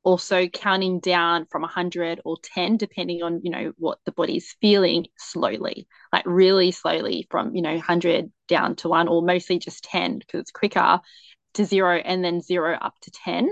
Also, 0.04 0.48
counting 0.48 1.00
down 1.00 1.46
from 1.52 1.62
100 1.64 2.22
or 2.26 2.38
10, 2.44 2.78
depending 2.78 3.24
on, 3.24 3.42
you 3.44 3.52
know, 3.52 3.74
what 3.78 4.00
the 4.06 4.12
body's 4.12 4.56
feeling 4.62 5.08
slowly, 5.18 5.88
like 6.14 6.26
really 6.26 6.72
slowly 6.72 7.28
from, 7.32 7.56
you 7.56 7.62
know, 7.62 7.72
100 7.72 8.32
down 8.50 8.76
to 8.78 8.90
one, 8.90 9.08
or 9.08 9.22
mostly 9.22 9.60
just 9.60 9.84
10 9.86 10.20
because 10.20 10.42
it's 10.42 10.52
quicker 10.52 11.00
to 11.56 11.66
zero 11.66 11.98
and 11.98 12.24
then 12.24 12.42
zero 12.42 12.78
up 12.80 12.96
to 13.02 13.12
10 13.12 13.50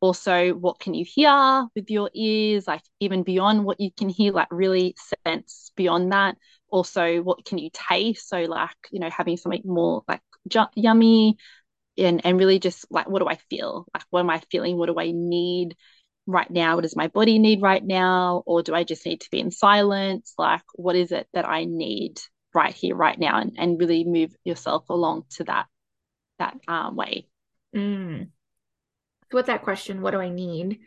Also, 0.00 0.52
what 0.54 0.78
can 0.78 0.94
you 0.94 1.04
hear 1.06 1.66
with 1.74 1.90
your 1.90 2.10
ears? 2.14 2.66
Like, 2.68 2.82
even 3.00 3.22
beyond 3.24 3.64
what 3.64 3.80
you 3.80 3.90
can 3.96 4.08
hear, 4.08 4.32
like, 4.32 4.48
really 4.50 4.94
sense 5.26 5.72
beyond 5.76 6.12
that. 6.12 6.36
Also, 6.70 7.22
what 7.22 7.44
can 7.44 7.58
you 7.58 7.70
taste? 7.72 8.28
So, 8.28 8.42
like, 8.42 8.76
you 8.92 9.00
know, 9.00 9.10
having 9.10 9.36
something 9.36 9.62
more 9.64 10.04
like 10.06 10.20
ju- 10.48 10.66
yummy 10.76 11.36
and, 11.98 12.24
and 12.24 12.38
really 12.38 12.58
just 12.58 12.86
like, 12.90 13.08
what 13.08 13.18
do 13.20 13.28
I 13.28 13.36
feel? 13.50 13.86
Like, 13.92 14.04
what 14.10 14.20
am 14.20 14.30
I 14.30 14.40
feeling? 14.50 14.76
What 14.78 14.86
do 14.86 14.98
I 14.98 15.10
need? 15.12 15.76
right 16.28 16.50
now? 16.50 16.76
What 16.76 16.82
does 16.82 16.94
my 16.94 17.08
body 17.08 17.38
need 17.38 17.62
right 17.62 17.82
now? 17.82 18.42
Or 18.46 18.62
do 18.62 18.74
I 18.74 18.84
just 18.84 19.04
need 19.04 19.22
to 19.22 19.30
be 19.30 19.40
in 19.40 19.50
silence? 19.50 20.34
Like, 20.38 20.62
what 20.74 20.94
is 20.94 21.10
it 21.10 21.26
that 21.32 21.48
I 21.48 21.64
need 21.64 22.20
right 22.54 22.74
here, 22.74 22.94
right 22.94 23.18
now? 23.18 23.40
And, 23.40 23.56
and 23.58 23.80
really 23.80 24.04
move 24.04 24.36
yourself 24.44 24.88
along 24.90 25.24
to 25.30 25.44
that 25.44 25.66
that 26.38 26.56
um, 26.68 26.94
way. 26.94 27.26
Mm. 27.74 28.28
So 29.30 29.38
with 29.38 29.46
that 29.46 29.62
question, 29.62 30.02
what 30.02 30.12
do 30.12 30.20
I 30.20 30.28
need? 30.28 30.78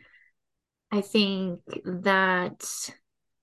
I 0.90 1.00
think 1.00 1.60
that 1.84 2.64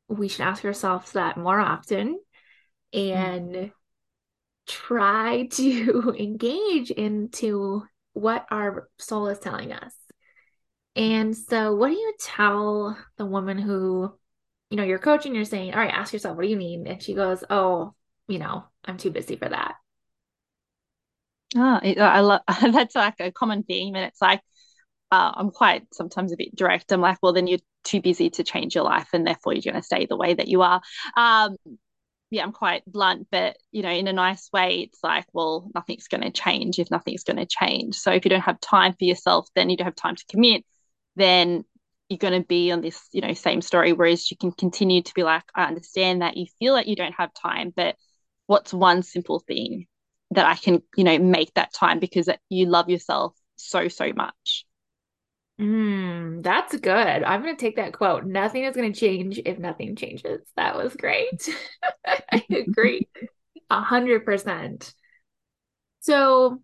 we 0.07 0.27
should 0.27 0.41
ask 0.41 0.65
ourselves 0.65 1.11
that 1.11 1.37
more 1.37 1.59
often 1.59 2.19
and 2.93 3.55
mm. 3.55 3.71
Try 4.69 5.47
to 5.51 6.15
engage 6.17 6.91
into 6.91 7.83
what 8.13 8.45
our 8.51 8.89
soul 8.97 9.27
is 9.27 9.39
telling 9.39 9.73
us. 9.73 9.93
And 10.95 11.35
so, 11.35 11.75
what 11.75 11.89
do 11.89 11.93
you 11.93 12.13
tell 12.19 12.97
the 13.17 13.25
woman 13.25 13.57
who, 13.57 14.11
you 14.69 14.77
know, 14.77 14.83
you're 14.83 14.99
coaching, 14.99 15.35
you're 15.35 15.45
saying, 15.45 15.73
all 15.73 15.79
right, 15.79 15.93
ask 15.93 16.13
yourself, 16.13 16.35
what 16.35 16.43
do 16.43 16.49
you 16.49 16.57
need? 16.57 16.87
And 16.87 17.01
she 17.01 17.13
goes, 17.13 17.43
oh, 17.49 17.93
you 18.27 18.39
know, 18.39 18.65
I'm 18.83 18.97
too 18.97 19.11
busy 19.11 19.35
for 19.35 19.49
that. 19.49 19.75
Oh, 21.55 21.79
I 21.83 22.19
love 22.19 22.41
that's 22.73 22.95
like 22.95 23.15
a 23.19 23.31
common 23.31 23.63
theme. 23.63 23.95
And 23.95 24.05
it's 24.05 24.21
like, 24.21 24.41
uh, 25.11 25.31
I'm 25.35 25.51
quite 25.51 25.83
sometimes 25.93 26.31
a 26.31 26.37
bit 26.37 26.55
direct. 26.55 26.91
I'm 26.91 27.01
like, 27.01 27.17
well, 27.21 27.33
then 27.33 27.47
you're 27.47 27.59
too 27.83 28.01
busy 28.01 28.29
to 28.31 28.43
change 28.43 28.75
your 28.75 28.83
life, 28.83 29.09
and 29.13 29.25
therefore 29.25 29.53
you're 29.53 29.71
going 29.71 29.81
to 29.81 29.81
stay 29.81 30.05
the 30.05 30.17
way 30.17 30.33
that 30.33 30.47
you 30.47 30.61
are. 30.61 30.81
Um, 31.17 31.55
yeah, 32.29 32.43
I'm 32.43 32.51
quite 32.51 32.83
blunt, 32.85 33.27
but 33.31 33.57
you 33.71 33.81
know, 33.81 33.89
in 33.91 34.07
a 34.07 34.13
nice 34.13 34.49
way, 34.53 34.81
it's 34.81 34.99
like, 35.03 35.25
well, 35.33 35.69
nothing's 35.73 36.07
going 36.07 36.21
to 36.23 36.31
change 36.31 36.79
if 36.79 36.91
nothing's 36.91 37.23
going 37.23 37.37
to 37.37 37.45
change. 37.45 37.95
So 37.95 38.11
if 38.11 38.25
you 38.25 38.29
don't 38.29 38.41
have 38.41 38.59
time 38.59 38.93
for 38.93 39.05
yourself, 39.05 39.47
then 39.55 39.69
you 39.69 39.77
don't 39.77 39.85
have 39.85 39.95
time 39.95 40.15
to 40.15 40.25
commit 40.29 40.63
then 41.19 41.65
you're 42.07 42.17
going 42.17 42.41
to 42.41 42.47
be 42.47 42.71
on 42.71 42.81
this, 42.81 43.07
you 43.11 43.21
know, 43.21 43.33
same 43.33 43.61
story. 43.61 43.93
Whereas 43.93 44.31
you 44.31 44.37
can 44.37 44.51
continue 44.51 45.03
to 45.03 45.13
be 45.13 45.23
like, 45.23 45.43
I 45.53 45.65
understand 45.65 46.21
that 46.21 46.37
you 46.37 46.47
feel 46.57 46.73
like 46.73 46.87
you 46.87 46.95
don't 46.95 47.13
have 47.13 47.31
time, 47.33 47.71
but 47.75 47.95
what's 48.47 48.73
one 48.73 49.03
simple 49.03 49.39
thing 49.39 49.85
that 50.31 50.45
I 50.45 50.55
can, 50.55 50.81
you 50.95 51.03
know, 51.03 51.19
make 51.19 51.53
that 51.53 51.73
time 51.73 51.99
because 51.99 52.29
you 52.49 52.65
love 52.65 52.89
yourself 52.89 53.35
so, 53.57 53.87
so 53.89 54.11
much. 54.15 54.65
Mm, 55.59 56.41
that's 56.41 56.75
good. 56.77 56.95
I'm 57.23 57.41
going 57.43 57.55
to 57.55 57.59
take 57.59 57.75
that 57.75 57.91
quote. 57.93 58.25
Nothing 58.25 58.63
is 58.63 58.75
going 58.75 58.93
to 58.93 58.99
change 58.99 59.39
if 59.45 59.59
nothing 59.59 59.95
changes. 59.95 60.41
That 60.55 60.77
was 60.77 60.95
great. 60.95 61.49
I 62.31 62.45
agree. 62.49 63.09
A 63.69 63.81
hundred 63.81 64.25
percent. 64.25 64.93
So 66.01 66.61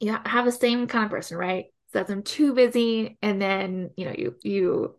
you 0.00 0.16
have 0.24 0.44
the 0.44 0.52
same 0.52 0.86
kind 0.86 1.04
of 1.04 1.10
person, 1.10 1.36
right? 1.36 1.66
says 1.92 2.10
I'm 2.10 2.22
too 2.24 2.54
busy, 2.54 3.16
and 3.22 3.40
then 3.40 3.90
you 3.96 4.04
know 4.06 4.14
you 4.16 4.34
you 4.42 4.96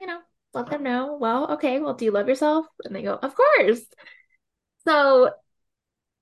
you 0.00 0.06
know 0.08 0.20
let 0.54 0.70
them 0.70 0.82
know. 0.84 1.18
Well, 1.20 1.52
okay, 1.54 1.80
well, 1.80 1.94
do 1.94 2.04
you 2.06 2.12
love 2.12 2.28
yourself? 2.28 2.66
And 2.84 2.94
they 2.96 3.02
go, 3.02 3.14
of 3.14 3.34
course. 3.36 3.82
So, 4.86 5.32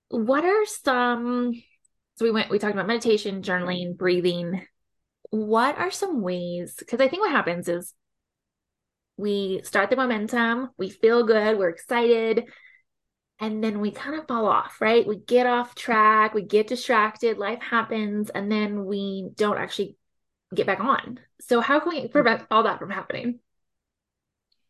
what 0.09 0.43
are 0.45 0.65
some? 0.65 1.53
So 2.15 2.25
we 2.25 2.31
went. 2.31 2.49
We 2.49 2.59
talked 2.59 2.73
about 2.73 2.87
meditation, 2.87 3.41
journaling, 3.41 3.97
breathing. 3.97 4.65
What 5.29 5.77
are 5.77 5.91
some 5.91 6.21
ways? 6.21 6.75
Because 6.77 7.01
I 7.01 7.07
think 7.07 7.21
what 7.21 7.31
happens 7.31 7.67
is 7.67 7.93
we 9.17 9.61
start 9.63 9.89
the 9.89 9.95
momentum, 9.95 10.69
we 10.77 10.89
feel 10.89 11.23
good, 11.23 11.57
we're 11.57 11.69
excited, 11.69 12.45
and 13.39 13.63
then 13.63 13.79
we 13.79 13.91
kind 13.91 14.15
of 14.15 14.27
fall 14.27 14.45
off, 14.45 14.79
right? 14.79 15.05
We 15.05 15.17
get 15.17 15.45
off 15.45 15.75
track, 15.75 16.33
we 16.33 16.41
get 16.41 16.67
distracted, 16.67 17.37
life 17.37 17.61
happens, 17.61 18.29
and 18.29 18.51
then 18.51 18.85
we 18.85 19.29
don't 19.35 19.57
actually 19.57 19.95
get 20.53 20.67
back 20.67 20.79
on. 20.79 21.19
So 21.41 21.61
how 21.61 21.79
can 21.79 21.89
we 21.89 22.01
hmm. 22.01 22.07
prevent 22.07 22.43
all 22.49 22.63
that 22.63 22.79
from 22.79 22.89
happening? 22.89 23.39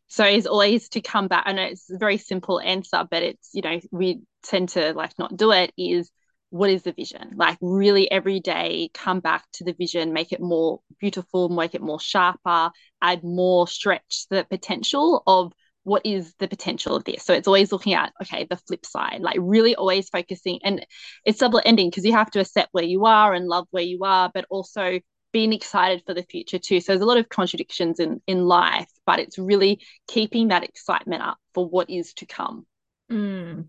So 0.08 0.24
it's 0.24 0.46
always 0.46 0.88
to 0.90 1.00
come 1.00 1.26
back. 1.26 1.44
I 1.46 1.52
know 1.52 1.64
it's 1.64 1.90
a 1.90 1.98
very 1.98 2.16
simple 2.16 2.60
answer, 2.60 3.04
but 3.10 3.22
it's, 3.22 3.50
you 3.52 3.62
know, 3.62 3.80
we 3.90 4.22
tend 4.44 4.70
to 4.70 4.92
like 4.94 5.18
not 5.18 5.36
do 5.36 5.50
it 5.50 5.72
is 5.76 6.10
what 6.56 6.70
is 6.70 6.82
the 6.82 6.92
vision? 6.92 7.32
Like 7.36 7.58
really 7.60 8.10
every 8.10 8.40
day 8.40 8.90
come 8.94 9.20
back 9.20 9.44
to 9.54 9.64
the 9.64 9.72
vision, 9.72 10.12
make 10.12 10.32
it 10.32 10.40
more 10.40 10.80
beautiful, 11.00 11.48
make 11.48 11.74
it 11.74 11.82
more 11.82 12.00
sharper, 12.00 12.70
add 13.02 13.22
more 13.22 13.68
stretch 13.68 14.26
the 14.30 14.46
potential 14.48 15.22
of 15.26 15.52
what 15.84 16.04
is 16.04 16.34
the 16.40 16.48
potential 16.48 16.96
of 16.96 17.04
this? 17.04 17.22
So 17.24 17.32
it's 17.32 17.46
always 17.46 17.70
looking 17.70 17.94
at, 17.94 18.12
okay, 18.20 18.44
the 18.50 18.56
flip 18.56 18.84
side, 18.84 19.20
like 19.20 19.36
really 19.38 19.76
always 19.76 20.08
focusing. 20.08 20.58
And 20.64 20.84
it's 21.24 21.38
double 21.38 21.62
ending 21.64 21.90
because 21.90 22.04
you 22.04 22.12
have 22.12 22.30
to 22.32 22.40
accept 22.40 22.70
where 22.72 22.82
you 22.82 23.04
are 23.04 23.34
and 23.34 23.46
love 23.46 23.68
where 23.70 23.84
you 23.84 24.00
are, 24.02 24.28
but 24.34 24.46
also 24.50 24.98
being 25.32 25.52
excited 25.52 26.02
for 26.04 26.12
the 26.12 26.24
future 26.24 26.58
too. 26.58 26.80
So 26.80 26.92
there's 26.92 27.02
a 27.02 27.06
lot 27.06 27.18
of 27.18 27.28
contradictions 27.28 28.00
in 28.00 28.20
in 28.26 28.46
life, 28.46 28.90
but 29.04 29.20
it's 29.20 29.38
really 29.38 29.80
keeping 30.08 30.48
that 30.48 30.64
excitement 30.64 31.22
up 31.22 31.38
for 31.54 31.68
what 31.68 31.88
is 31.88 32.14
to 32.14 32.26
come. 32.26 32.66
Mm. 33.12 33.66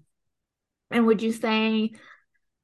And 0.90 1.06
would 1.06 1.22
you 1.22 1.34
say, 1.34 1.92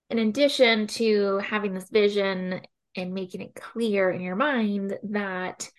in 0.10 0.20
addition 0.20 0.88
to 0.88 1.38
having 1.38 1.74
this 1.74 1.89
vision 1.89 2.62
and 2.96 3.13
making 3.13 3.42
it 3.42 3.56
clear 3.56 4.12
in 4.12 4.22
your 4.22 4.36
mind, 4.36 4.98
that 5.10 5.70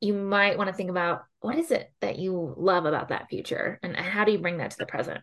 you 0.00 0.14
might 0.14 0.56
want 0.56 0.68
to 0.68 0.74
think 0.74 0.90
about 0.90 1.24
what 1.40 1.58
is 1.58 1.70
it 1.70 1.92
that 2.00 2.18
you 2.18 2.54
love 2.56 2.86
about 2.86 3.08
that 3.08 3.28
future 3.28 3.78
and 3.82 3.96
how 3.96 4.24
do 4.24 4.32
you 4.32 4.38
bring 4.38 4.58
that 4.58 4.70
to 4.70 4.78
the 4.78 4.86
present? 4.86 5.20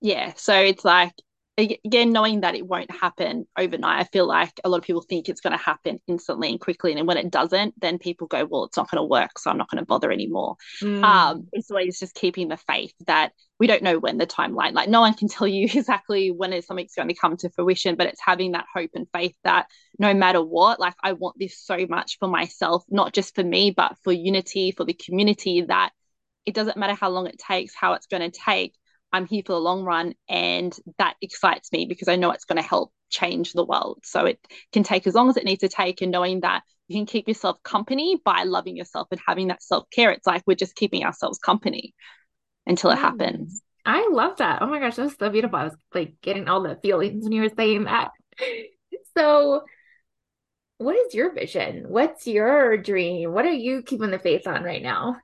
Yeah, 0.00 0.32
so 0.36 0.54
it's 0.60 0.84
like 0.84 1.12
again 1.58 2.12
knowing 2.12 2.40
that 2.40 2.54
it 2.54 2.66
won't 2.66 2.90
happen 2.90 3.46
overnight 3.58 4.00
i 4.00 4.04
feel 4.04 4.26
like 4.26 4.58
a 4.64 4.68
lot 4.70 4.78
of 4.78 4.84
people 4.84 5.02
think 5.02 5.28
it's 5.28 5.42
going 5.42 5.56
to 5.56 5.62
happen 5.62 6.00
instantly 6.06 6.48
and 6.48 6.60
quickly 6.60 6.92
and 6.92 7.06
when 7.06 7.18
it 7.18 7.30
doesn't 7.30 7.78
then 7.78 7.98
people 7.98 8.26
go 8.26 8.46
well 8.46 8.64
it's 8.64 8.76
not 8.76 8.90
going 8.90 9.02
to 9.02 9.06
work 9.06 9.38
so 9.38 9.50
i'm 9.50 9.58
not 9.58 9.68
going 9.68 9.78
to 9.78 9.86
bother 9.86 10.10
anymore 10.10 10.56
mm. 10.80 11.04
um 11.04 11.46
it's 11.52 11.70
always 11.70 11.98
just 11.98 12.14
keeping 12.14 12.48
the 12.48 12.56
faith 12.56 12.94
that 13.06 13.32
we 13.58 13.66
don't 13.66 13.82
know 13.82 13.98
when 13.98 14.16
the 14.16 14.26
timeline 14.26 14.72
like 14.72 14.88
no 14.88 15.00
one 15.00 15.12
can 15.12 15.28
tell 15.28 15.46
you 15.46 15.64
exactly 15.64 16.30
when 16.30 16.54
it's 16.54 16.66
something's 16.66 16.94
going 16.94 17.08
to 17.08 17.14
come 17.14 17.36
to 17.36 17.50
fruition 17.50 17.96
but 17.96 18.06
it's 18.06 18.20
having 18.24 18.52
that 18.52 18.66
hope 18.74 18.90
and 18.94 19.06
faith 19.12 19.34
that 19.44 19.66
no 19.98 20.14
matter 20.14 20.42
what 20.42 20.80
like 20.80 20.94
i 21.02 21.12
want 21.12 21.36
this 21.38 21.58
so 21.58 21.86
much 21.86 22.18
for 22.18 22.28
myself 22.28 22.82
not 22.88 23.12
just 23.12 23.34
for 23.34 23.44
me 23.44 23.70
but 23.70 23.94
for 24.02 24.12
unity 24.12 24.72
for 24.72 24.84
the 24.84 24.94
community 24.94 25.60
that 25.60 25.90
it 26.46 26.54
doesn't 26.54 26.78
matter 26.78 26.94
how 26.94 27.10
long 27.10 27.26
it 27.26 27.38
takes 27.38 27.74
how 27.74 27.92
it's 27.92 28.06
going 28.06 28.28
to 28.28 28.40
take 28.40 28.74
I'm 29.12 29.26
here 29.26 29.42
for 29.44 29.52
the 29.52 29.60
long 29.60 29.84
run. 29.84 30.14
And 30.28 30.76
that 30.98 31.16
excites 31.20 31.70
me 31.72 31.86
because 31.86 32.08
I 32.08 32.16
know 32.16 32.30
it's 32.30 32.44
going 32.44 32.60
to 32.60 32.68
help 32.68 32.92
change 33.10 33.52
the 33.52 33.64
world. 33.64 34.00
So 34.04 34.24
it 34.24 34.38
can 34.72 34.82
take 34.82 35.06
as 35.06 35.14
long 35.14 35.28
as 35.28 35.36
it 35.36 35.44
needs 35.44 35.60
to 35.60 35.68
take, 35.68 36.00
and 36.00 36.10
knowing 36.10 36.40
that 36.40 36.62
you 36.88 36.98
can 36.98 37.06
keep 37.06 37.28
yourself 37.28 37.62
company 37.62 38.20
by 38.24 38.44
loving 38.44 38.76
yourself 38.76 39.08
and 39.10 39.20
having 39.26 39.48
that 39.48 39.62
self 39.62 39.88
care. 39.90 40.10
It's 40.10 40.26
like 40.26 40.42
we're 40.46 40.54
just 40.54 40.76
keeping 40.76 41.04
ourselves 41.04 41.38
company 41.38 41.94
until 42.66 42.90
it 42.90 42.96
mm. 42.96 43.02
happens. 43.02 43.62
I 43.84 44.08
love 44.10 44.36
that. 44.38 44.62
Oh 44.62 44.66
my 44.66 44.78
gosh, 44.78 44.96
that's 44.96 45.18
so 45.18 45.28
beautiful. 45.28 45.58
I 45.58 45.64
was 45.64 45.76
like 45.92 46.14
getting 46.22 46.48
all 46.48 46.62
the 46.62 46.78
feelings 46.82 47.24
when 47.24 47.32
you 47.32 47.42
were 47.42 47.54
saying 47.56 47.84
that. 47.84 48.10
So, 49.14 49.64
what 50.78 50.96
is 50.96 51.12
your 51.12 51.34
vision? 51.34 51.84
What's 51.88 52.26
your 52.26 52.78
dream? 52.78 53.32
What 53.32 53.44
are 53.44 53.52
you 53.52 53.82
keeping 53.82 54.10
the 54.10 54.18
faith 54.18 54.46
on 54.46 54.62
right 54.62 54.82
now? 54.82 55.16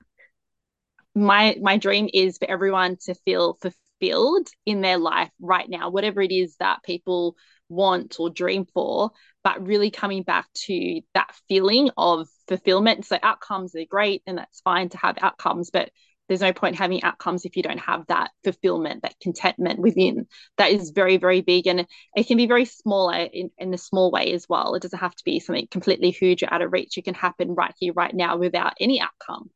My 1.18 1.56
my 1.60 1.76
dream 1.76 2.08
is 2.12 2.38
for 2.38 2.48
everyone 2.50 2.96
to 3.04 3.14
feel 3.14 3.58
fulfilled 3.60 4.48
in 4.64 4.80
their 4.80 4.98
life 4.98 5.30
right 5.40 5.68
now 5.68 5.90
whatever 5.90 6.22
it 6.22 6.30
is 6.30 6.56
that 6.60 6.82
people 6.84 7.36
want 7.68 8.16
or 8.18 8.30
dream 8.30 8.64
for 8.72 9.10
but 9.44 9.66
really 9.66 9.90
coming 9.90 10.22
back 10.22 10.46
to 10.54 11.00
that 11.14 11.34
feeling 11.48 11.90
of 11.96 12.28
fulfillment. 12.48 13.04
So 13.06 13.18
outcomes 13.22 13.74
are 13.74 13.84
great 13.88 14.22
and 14.26 14.38
that's 14.38 14.60
fine 14.60 14.88
to 14.90 14.98
have 14.98 15.18
outcomes 15.20 15.70
but 15.70 15.90
there's 16.28 16.40
no 16.42 16.52
point 16.52 16.76
having 16.76 17.02
outcomes 17.02 17.46
if 17.46 17.56
you 17.56 17.62
don't 17.62 17.80
have 17.80 18.06
that 18.08 18.30
fulfillment 18.44 19.02
that 19.02 19.18
contentment 19.20 19.78
within 19.78 20.26
that 20.58 20.70
is 20.70 20.90
very 20.90 21.16
very 21.16 21.40
big. 21.40 21.66
And 21.66 21.86
it 22.14 22.26
can 22.26 22.36
be 22.36 22.46
very 22.46 22.66
small 22.66 23.10
in, 23.10 23.50
in 23.56 23.72
a 23.72 23.78
small 23.78 24.10
way 24.10 24.32
as 24.32 24.46
well. 24.48 24.74
It 24.74 24.82
doesn't 24.82 24.98
have 24.98 25.14
to 25.14 25.24
be 25.24 25.40
something 25.40 25.68
completely 25.70 26.10
huge 26.10 26.42
or 26.42 26.52
out 26.52 26.62
of 26.62 26.72
reach. 26.72 26.98
It 26.98 27.04
can 27.04 27.14
happen 27.14 27.54
right 27.54 27.74
here 27.78 27.94
right 27.94 28.14
now 28.14 28.36
without 28.36 28.74
any 28.78 29.00
outcome 29.00 29.50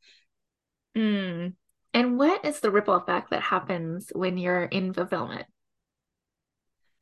Mm. 0.96 1.54
And 1.94 2.18
what 2.18 2.44
is 2.44 2.60
the 2.60 2.70
ripple 2.70 2.94
effect 2.94 3.30
that 3.30 3.42
happens 3.42 4.10
when 4.14 4.38
you're 4.38 4.64
in 4.64 4.92
fulfillment? 4.92 5.46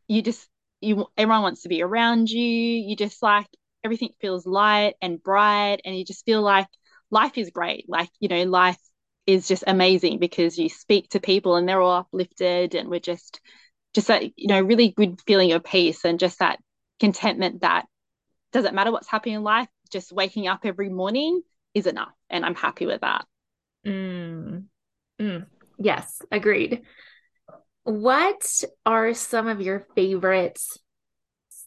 You 0.09 0.23
just 0.23 0.49
you 0.81 1.07
everyone 1.17 1.43
wants 1.43 1.63
to 1.63 1.69
be 1.69 1.83
around 1.83 2.31
you. 2.31 2.43
You 2.43 2.97
just 2.97 3.23
like 3.23 3.47
everything 3.85 4.11
feels 4.21 4.47
light 4.47 4.95
and 5.01 5.23
bright 5.23 5.81
and 5.85 5.97
you 5.97 6.05
just 6.05 6.25
feel 6.25 6.43
like 6.43 6.67
life 7.11 7.39
is 7.39 7.51
great. 7.51 7.87
Like, 7.89 8.11
you 8.19 8.29
know, 8.29 8.43
life 8.45 8.79
is 9.27 9.47
just 9.47 9.65
amazing 9.67 10.19
because 10.19 10.59
you 10.59 10.69
speak 10.69 11.09
to 11.11 11.21
people 11.21 11.57
and 11.57 11.69
they're 11.69 11.81
all 11.81 12.01
uplifted 12.01 12.75
and 12.75 12.89
we're 12.89 13.01
just 13.01 13.41
just 13.95 14.09
that, 14.09 14.23
you 14.37 14.49
know, 14.49 14.61
really 14.61 14.91
good 14.91 15.21
feeling 15.27 15.53
of 15.53 15.65
peace 15.65 16.05
and 16.05 16.21
just 16.21 16.39
that 16.39 16.59
contentment 17.01 17.63
that 17.63 17.87
doesn't 18.53 18.75
matter 18.75 18.93
what's 18.93 19.09
happening 19.09 19.37
in 19.37 19.43
life, 19.43 19.69
just 19.91 20.13
waking 20.13 20.49
up 20.49 20.61
every 20.65 20.89
morning 20.89 21.43
is 21.75 21.87
enough. 21.87 22.13
And 22.29 22.45
I'm 22.45 22.55
happy 22.55 22.87
with 22.87 23.01
that. 23.03 23.25
Mm. 23.87 24.65
Mm. 25.21 25.47
Yes, 25.79 26.23
agreed. 26.31 26.83
What 27.85 28.65
are 28.85 29.15
some 29.15 29.49
of 29.49 29.61
your 29.61 29.87
favorite 29.95 30.61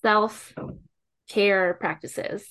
self 0.01 0.53
care 1.27 1.73
practices? 1.75 2.45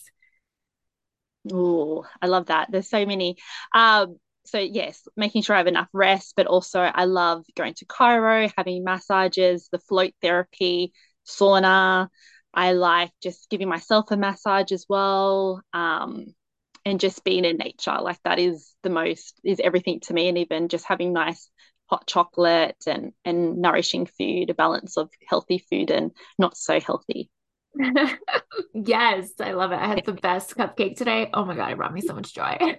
Oh, 1.51 2.05
I 2.20 2.27
love 2.27 2.46
that. 2.46 2.70
There's 2.70 2.88
so 2.88 3.05
many. 3.05 3.37
Um, 3.75 4.18
so 4.44 4.59
yes, 4.59 5.07
making 5.16 5.42
sure 5.42 5.55
I 5.55 5.59
have 5.59 5.66
enough 5.66 5.88
rest, 5.92 6.35
but 6.37 6.46
also 6.46 6.81
I 6.81 7.05
love 7.05 7.44
going 7.57 7.75
to 7.75 7.87
chiro, 7.87 8.53
having 8.57 8.85
massages, 8.85 9.68
the 9.70 9.79
float 9.79 10.12
therapy, 10.20 10.92
sauna. 11.27 12.09
I 12.55 12.72
like 12.72 13.12
just 13.22 13.48
giving 13.51 13.68
myself 13.68 14.11
a 14.11 14.16
massage 14.16 14.72
as 14.72 14.87
well. 14.88 15.62
Um, 15.72 16.35
and 16.84 17.00
just 17.00 17.24
being 17.24 17.44
in 17.44 17.56
nature, 17.56 17.96
like 18.00 18.18
that 18.24 18.38
is 18.38 18.74
the 18.82 18.90
most 18.90 19.40
is 19.44 19.60
everything 19.60 20.00
to 20.00 20.14
me. 20.14 20.28
And 20.28 20.38
even 20.38 20.68
just 20.68 20.84
having 20.84 21.12
nice 21.12 21.48
hot 21.86 22.06
chocolate 22.06 22.82
and 22.86 23.12
and 23.24 23.58
nourishing 23.58 24.06
food, 24.06 24.50
a 24.50 24.54
balance 24.54 24.96
of 24.96 25.10
healthy 25.28 25.58
food 25.58 25.90
and 25.90 26.12
not 26.38 26.56
so 26.56 26.80
healthy. 26.80 27.30
yes, 28.74 29.32
I 29.40 29.52
love 29.52 29.72
it. 29.72 29.78
I 29.78 29.86
had 29.86 30.04
the 30.04 30.12
best 30.12 30.56
cupcake 30.56 30.96
today. 30.96 31.30
Oh 31.32 31.44
my 31.44 31.54
god, 31.56 31.72
it 31.72 31.76
brought 31.76 31.92
me 31.92 32.00
so 32.00 32.14
much 32.14 32.34
joy. 32.34 32.56
yeah, 32.60 32.74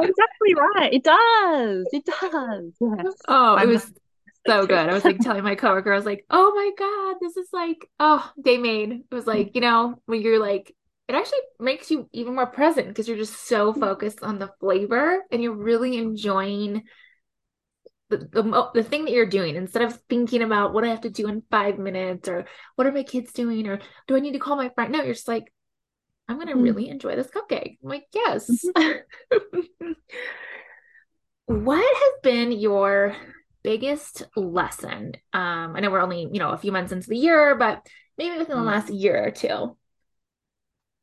exactly 0.00 0.54
right. 0.54 0.92
It 0.92 1.04
does. 1.04 1.86
It 1.92 2.04
does. 2.04 2.72
Yes. 2.80 3.14
Oh, 3.28 3.56
it 3.56 3.66
was 3.66 3.92
so 4.46 4.66
good. 4.66 4.88
I 4.88 4.92
was 4.92 5.04
like 5.04 5.20
telling 5.20 5.44
my 5.44 5.54
coworker, 5.54 5.92
I 5.92 5.96
was 5.96 6.06
like, 6.06 6.24
"Oh 6.30 6.52
my 6.54 6.70
god, 6.78 7.16
this 7.20 7.36
is 7.36 7.48
like 7.52 7.88
oh, 7.98 8.30
day 8.42 8.58
made." 8.58 8.92
It 8.92 9.14
was 9.14 9.26
like 9.26 9.52
you 9.54 9.60
know 9.60 10.00
when 10.06 10.22
you're 10.22 10.40
like, 10.40 10.74
it 11.12 11.18
actually 11.18 11.40
makes 11.60 11.90
you 11.90 12.08
even 12.12 12.34
more 12.34 12.46
present 12.46 12.88
because 12.88 13.06
you're 13.06 13.16
just 13.16 13.46
so 13.46 13.72
focused 13.72 14.22
on 14.22 14.38
the 14.38 14.50
flavor 14.60 15.22
and 15.30 15.42
you're 15.42 15.52
really 15.52 15.98
enjoying 15.98 16.82
the, 18.08 18.18
the, 18.18 18.70
the 18.74 18.82
thing 18.82 19.04
that 19.04 19.12
you're 19.12 19.26
doing 19.26 19.56
instead 19.56 19.82
of 19.82 19.98
thinking 20.08 20.42
about 20.42 20.72
what 20.72 20.84
I 20.84 20.88
have 20.88 21.02
to 21.02 21.10
do 21.10 21.28
in 21.28 21.42
five 21.50 21.78
minutes 21.78 22.28
or 22.28 22.46
what 22.76 22.86
are 22.86 22.92
my 22.92 23.02
kids 23.02 23.32
doing 23.32 23.66
or 23.66 23.80
do 24.06 24.16
I 24.16 24.20
need 24.20 24.32
to 24.32 24.38
call 24.38 24.56
my 24.56 24.70
friend? 24.70 24.92
No, 24.92 25.02
you're 25.02 25.14
just 25.14 25.28
like, 25.28 25.52
I'm 26.28 26.36
going 26.36 26.48
to 26.48 26.54
mm. 26.54 26.62
really 26.62 26.88
enjoy 26.88 27.16
this 27.16 27.28
cupcake. 27.28 27.78
I'm 27.82 27.88
like, 27.88 28.06
yes. 28.14 28.48
Mm-hmm. 28.64 29.92
what 31.46 31.84
has 31.84 32.12
been 32.22 32.52
your 32.52 33.16
biggest 33.62 34.24
lesson? 34.36 35.12
Um, 35.32 35.74
I 35.74 35.80
know 35.80 35.90
we're 35.90 36.00
only, 36.00 36.28
you 36.32 36.38
know, 36.38 36.50
a 36.50 36.58
few 36.58 36.72
months 36.72 36.92
into 36.92 37.08
the 37.08 37.16
year, 37.16 37.54
but 37.56 37.86
maybe 38.16 38.38
within 38.38 38.56
the 38.56 38.62
last 38.62 38.90
year 38.90 39.26
or 39.26 39.30
two. 39.30 39.76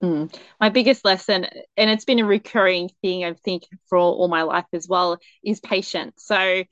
Mm. 0.01 0.33
My 0.61 0.69
biggest 0.69 1.03
lesson, 1.03 1.45
and 1.75 1.89
it's 1.89 2.05
been 2.05 2.19
a 2.19 2.25
recurring 2.25 2.89
thing, 3.01 3.25
I 3.25 3.33
think, 3.33 3.63
for 3.87 3.97
all, 3.97 4.13
all 4.13 4.27
my 4.29 4.43
life 4.43 4.65
as 4.71 4.87
well, 4.87 5.17
is 5.43 5.59
patience. 5.59 6.23
So 6.23 6.63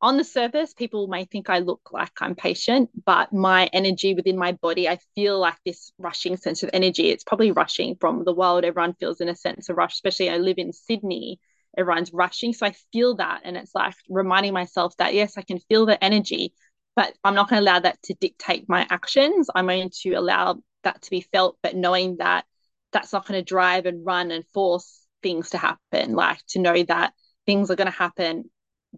on 0.00 0.16
the 0.16 0.22
surface, 0.22 0.74
people 0.74 1.08
may 1.08 1.24
think 1.24 1.50
I 1.50 1.58
look 1.58 1.90
like 1.90 2.12
I'm 2.20 2.36
patient, 2.36 2.90
but 3.04 3.32
my 3.32 3.66
energy 3.72 4.14
within 4.14 4.38
my 4.38 4.52
body, 4.52 4.88
I 4.88 5.00
feel 5.16 5.40
like 5.40 5.56
this 5.66 5.90
rushing 5.98 6.36
sense 6.36 6.62
of 6.62 6.70
energy. 6.72 7.08
It's 7.08 7.24
probably 7.24 7.50
rushing 7.50 7.96
from 7.96 8.22
the 8.22 8.32
world. 8.32 8.64
Everyone 8.64 8.94
feels 8.94 9.20
in 9.20 9.28
a 9.28 9.34
sense 9.34 9.68
of 9.68 9.76
rush, 9.76 9.94
especially 9.94 10.30
I 10.30 10.36
live 10.36 10.58
in 10.58 10.72
Sydney. 10.72 11.40
Everyone's 11.76 12.12
rushing. 12.12 12.52
So 12.52 12.64
I 12.64 12.74
feel 12.92 13.16
that. 13.16 13.40
And 13.42 13.56
it's 13.56 13.74
like 13.74 13.94
reminding 14.08 14.52
myself 14.52 14.96
that, 14.98 15.14
yes, 15.14 15.36
I 15.36 15.42
can 15.42 15.58
feel 15.68 15.84
the 15.84 16.02
energy, 16.02 16.54
but 16.94 17.12
I'm 17.24 17.34
not 17.34 17.50
going 17.50 17.60
to 17.60 17.68
allow 17.68 17.80
that 17.80 18.00
to 18.04 18.14
dictate 18.14 18.68
my 18.68 18.86
actions. 18.88 19.50
I'm 19.52 19.66
going 19.66 19.90
to 20.02 20.12
allow 20.12 20.62
that 20.84 21.02
to 21.02 21.10
be 21.10 21.22
felt, 21.22 21.58
but 21.60 21.74
knowing 21.74 22.18
that 22.18 22.44
that's 22.92 23.12
not 23.12 23.26
going 23.26 23.38
to 23.38 23.44
drive 23.44 23.86
and 23.86 24.04
run 24.04 24.30
and 24.30 24.44
force 24.52 25.06
things 25.22 25.50
to 25.50 25.58
happen. 25.58 26.14
Like 26.14 26.40
to 26.50 26.58
know 26.58 26.82
that 26.84 27.12
things 27.46 27.70
are 27.70 27.76
going 27.76 27.90
to 27.90 27.96
happen 27.96 28.50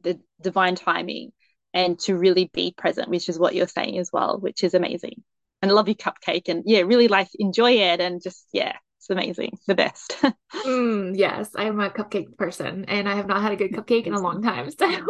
the 0.03 0.21
divine 0.41 0.77
timing 0.77 1.33
and 1.73 1.99
to 2.01 2.17
really 2.17 2.51
be 2.53 2.75
present, 2.77 3.09
which 3.09 3.29
is 3.29 3.39
what 3.39 3.55
you're 3.55 3.69
saying 3.69 3.99
as 3.99 4.11
well, 4.13 4.39
which 4.39 4.65
is 4.65 4.75
amazing. 4.75 5.23
And 5.63 5.71
I 5.71 5.75
love 5.75 5.89
your 5.89 5.95
cupcake 5.95 6.49
and 6.49 6.63
yeah, 6.67 6.81
really 6.81 7.09
like 7.09 7.29
enjoy 7.39 7.73
it 7.73 8.01
and 8.01 8.23
just 8.23 8.47
yeah, 8.53 8.77
it's 8.99 9.11
amazing, 9.11 9.59
the 9.67 9.75
best. 9.75 10.17
mm, 10.55 11.17
yes, 11.17 11.51
I 11.57 11.65
am 11.65 11.81
a 11.81 11.91
cupcake 11.91 12.37
person 12.37 12.87
and 12.87 13.09
I 13.09 13.15
have 13.15 13.27
not 13.27 13.43
had 13.43 13.53
a 13.53 13.57
good 13.57 13.73
cupcake 13.73 14.07
in 14.07 14.15
a 14.15 14.21
long 14.21 14.43
time, 14.43 14.71
so 14.71 14.77
it 14.91 15.05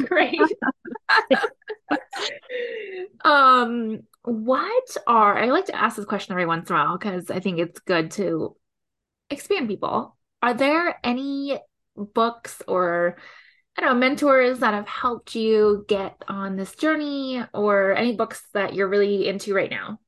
was 0.00 0.08
great. 0.08 0.40
um, 3.24 4.00
what 4.24 4.96
are 5.06 5.36
I 5.36 5.46
like 5.46 5.66
to 5.66 5.76
ask 5.76 5.96
this 5.96 6.04
question 6.06 6.32
every 6.32 6.46
once 6.46 6.70
in 6.70 6.76
a 6.76 6.78
while 6.78 6.98
because 6.98 7.30
I 7.30 7.40
think 7.40 7.58
it's 7.58 7.80
good 7.80 8.12
to 8.12 8.56
expand 9.30 9.68
people. 9.68 10.16
Are 10.42 10.54
there 10.54 10.98
any 11.02 11.58
books 11.96 12.62
or 12.68 13.16
I 13.76 13.80
don't 13.80 13.94
know, 13.94 13.98
mentors 13.98 14.58
that 14.58 14.74
have 14.74 14.86
helped 14.86 15.34
you 15.34 15.84
get 15.88 16.22
on 16.28 16.56
this 16.56 16.74
journey 16.74 17.42
or 17.54 17.94
any 17.94 18.14
books 18.14 18.46
that 18.52 18.74
you're 18.74 18.88
really 18.88 19.26
into 19.26 19.54
right 19.54 19.70
now? 19.70 19.98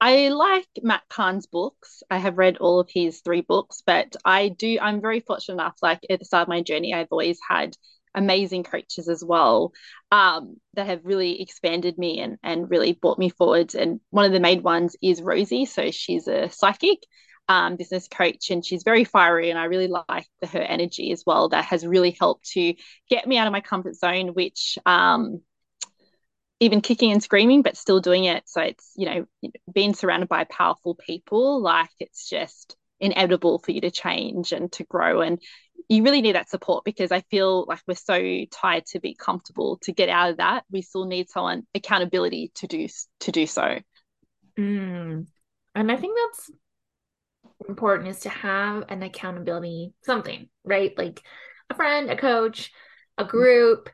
I 0.00 0.30
like 0.30 0.66
Matt 0.82 1.02
Kahn's 1.08 1.46
books. 1.46 2.02
I 2.10 2.18
have 2.18 2.38
read 2.38 2.56
all 2.56 2.80
of 2.80 2.88
his 2.90 3.20
three 3.20 3.42
books, 3.42 3.82
but 3.86 4.16
I 4.24 4.48
do, 4.48 4.78
I'm 4.80 5.00
very 5.00 5.20
fortunate 5.20 5.54
enough, 5.54 5.76
like 5.82 6.00
at 6.10 6.18
the 6.18 6.24
start 6.24 6.42
of 6.42 6.48
my 6.48 6.62
journey, 6.62 6.92
I've 6.92 7.12
always 7.12 7.38
had 7.46 7.76
amazing 8.14 8.64
coaches 8.64 9.08
as 9.08 9.24
well 9.24 9.72
um, 10.10 10.56
that 10.74 10.86
have 10.86 11.00
really 11.04 11.40
expanded 11.40 11.98
me 11.98 12.20
and, 12.20 12.38
and 12.42 12.70
really 12.70 12.92
brought 12.92 13.18
me 13.18 13.30
forward. 13.30 13.74
And 13.74 14.00
one 14.10 14.24
of 14.24 14.32
the 14.32 14.40
main 14.40 14.62
ones 14.62 14.96
is 15.02 15.22
Rosie. 15.22 15.64
So 15.64 15.90
she's 15.90 16.28
a 16.28 16.50
psychic 16.50 16.98
um, 17.48 17.76
business 17.76 18.08
coach, 18.08 18.50
and 18.50 18.64
she's 18.64 18.82
very 18.82 19.04
fiery, 19.04 19.50
and 19.50 19.58
I 19.58 19.64
really 19.64 19.88
like 19.88 20.26
the, 20.40 20.46
her 20.46 20.60
energy 20.60 21.12
as 21.12 21.24
well. 21.26 21.48
That 21.48 21.64
has 21.66 21.86
really 21.86 22.16
helped 22.18 22.50
to 22.50 22.74
get 23.08 23.26
me 23.26 23.36
out 23.36 23.46
of 23.46 23.52
my 23.52 23.60
comfort 23.60 23.96
zone, 23.96 24.28
which 24.28 24.78
um, 24.86 25.40
even 26.60 26.80
kicking 26.80 27.10
and 27.10 27.22
screaming, 27.22 27.62
but 27.62 27.76
still 27.76 28.00
doing 28.00 28.24
it. 28.24 28.44
So 28.46 28.62
it's 28.62 28.92
you 28.96 29.06
know 29.06 29.52
being 29.72 29.94
surrounded 29.94 30.28
by 30.28 30.44
powerful 30.44 30.94
people, 30.94 31.60
like 31.60 31.90
it's 31.98 32.28
just 32.28 32.76
inevitable 33.02 33.58
for 33.58 33.72
you 33.72 33.82
to 33.82 33.90
change 33.90 34.52
and 34.52 34.72
to 34.72 34.84
grow 34.84 35.20
and 35.20 35.38
you 35.88 36.02
really 36.02 36.22
need 36.22 36.36
that 36.36 36.48
support 36.48 36.84
because 36.84 37.12
I 37.12 37.20
feel 37.20 37.64
like 37.68 37.80
we're 37.86 37.94
so 37.94 38.44
tired 38.50 38.86
to 38.86 39.00
be 39.00 39.14
comfortable 39.14 39.78
to 39.82 39.92
get 39.92 40.08
out 40.08 40.30
of 40.30 40.36
that. 40.38 40.64
We 40.70 40.82
still 40.82 41.04
need 41.04 41.28
someone 41.28 41.66
accountability 41.74 42.52
to 42.56 42.66
do 42.66 42.88
to 43.20 43.32
do 43.32 43.46
so. 43.46 43.78
Mm. 44.58 45.26
And 45.74 45.92
I 45.92 45.96
think 45.96 46.16
that's 46.16 46.50
important 47.68 48.08
is 48.08 48.20
to 48.20 48.28
have 48.28 48.84
an 48.88 49.02
accountability 49.02 49.92
something, 50.02 50.48
right? 50.64 50.96
Like 50.96 51.22
a 51.70 51.74
friend, 51.74 52.10
a 52.10 52.16
coach, 52.16 52.70
a 53.18 53.24
group, 53.24 53.88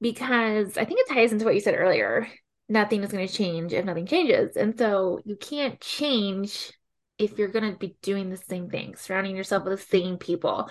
because 0.00 0.76
I 0.76 0.84
think 0.84 1.00
it 1.00 1.12
ties 1.12 1.32
into 1.32 1.44
what 1.44 1.54
you 1.54 1.60
said 1.60 1.74
earlier. 1.76 2.28
Nothing 2.68 3.02
is 3.02 3.10
going 3.10 3.26
to 3.26 3.32
change 3.32 3.72
if 3.72 3.84
nothing 3.84 4.06
changes. 4.06 4.56
And 4.56 4.78
so 4.78 5.20
you 5.24 5.36
can't 5.36 5.80
change 5.80 6.72
if 7.18 7.38
you're 7.38 7.48
going 7.48 7.70
to 7.70 7.78
be 7.78 7.96
doing 8.02 8.30
the 8.30 8.36
same 8.36 8.70
thing, 8.70 8.94
surrounding 8.96 9.36
yourself 9.36 9.64
with 9.64 9.78
the 9.78 9.86
same 9.86 10.16
people, 10.18 10.70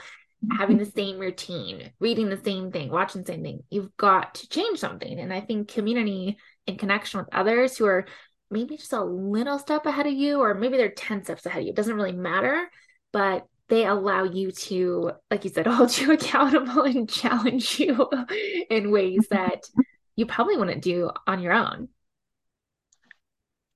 having 0.57 0.77
mm-hmm. 0.77 0.85
the 0.85 0.91
same 0.91 1.19
routine, 1.19 1.91
reading 1.99 2.29
the 2.29 2.41
same 2.43 2.71
thing, 2.71 2.89
watching 2.89 3.21
the 3.21 3.33
same 3.33 3.43
thing. 3.43 3.63
You've 3.69 3.95
got 3.97 4.35
to 4.35 4.49
change 4.49 4.79
something. 4.79 5.19
And 5.19 5.33
I 5.33 5.41
think 5.41 5.67
community 5.67 6.37
and 6.65 6.79
connection 6.79 7.19
with 7.19 7.33
others 7.33 7.77
who 7.77 7.85
are 7.85 8.05
maybe 8.49 8.77
just 8.77 8.93
a 8.93 9.03
little 9.03 9.59
step 9.59 9.85
ahead 9.85 10.07
of 10.07 10.13
you, 10.13 10.39
or 10.39 10.53
maybe 10.53 10.77
they're 10.77 10.89
10 10.89 11.23
steps 11.23 11.45
ahead 11.45 11.59
of 11.59 11.65
you. 11.65 11.69
It 11.71 11.75
doesn't 11.75 11.95
really 11.95 12.13
matter, 12.13 12.69
but 13.11 13.45
they 13.67 13.85
allow 13.85 14.23
you 14.23 14.51
to, 14.51 15.11
like 15.29 15.43
you 15.43 15.49
said, 15.49 15.67
hold 15.67 15.97
you 15.97 16.13
accountable 16.13 16.83
and 16.83 17.09
challenge 17.09 17.79
you 17.79 18.09
in 18.69 18.91
ways 18.91 19.27
mm-hmm. 19.27 19.35
that 19.35 19.63
you 20.15 20.25
probably 20.25 20.57
wouldn't 20.57 20.81
do 20.81 21.11
on 21.25 21.41
your 21.41 21.53
own. 21.53 21.89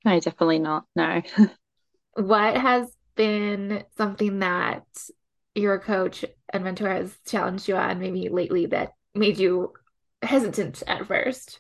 No, 0.06 0.20
definitely 0.20 0.60
not. 0.60 0.86
No. 0.96 1.22
what 2.14 2.58
has 2.58 2.96
been 3.16 3.84
something 3.98 4.40
that 4.40 4.86
your 5.56 5.80
coach 5.80 6.26
and 6.50 6.64
mentor 6.64 6.90
has 6.90 7.16
challenged 7.26 7.68
you 7.68 7.76
on 7.76 8.00
maybe 8.00 8.30
lately 8.30 8.68
that 8.68 8.94
made 9.14 9.38
you 9.38 9.74
hesitant 10.22 10.84
at 10.88 11.08
first? 11.08 11.60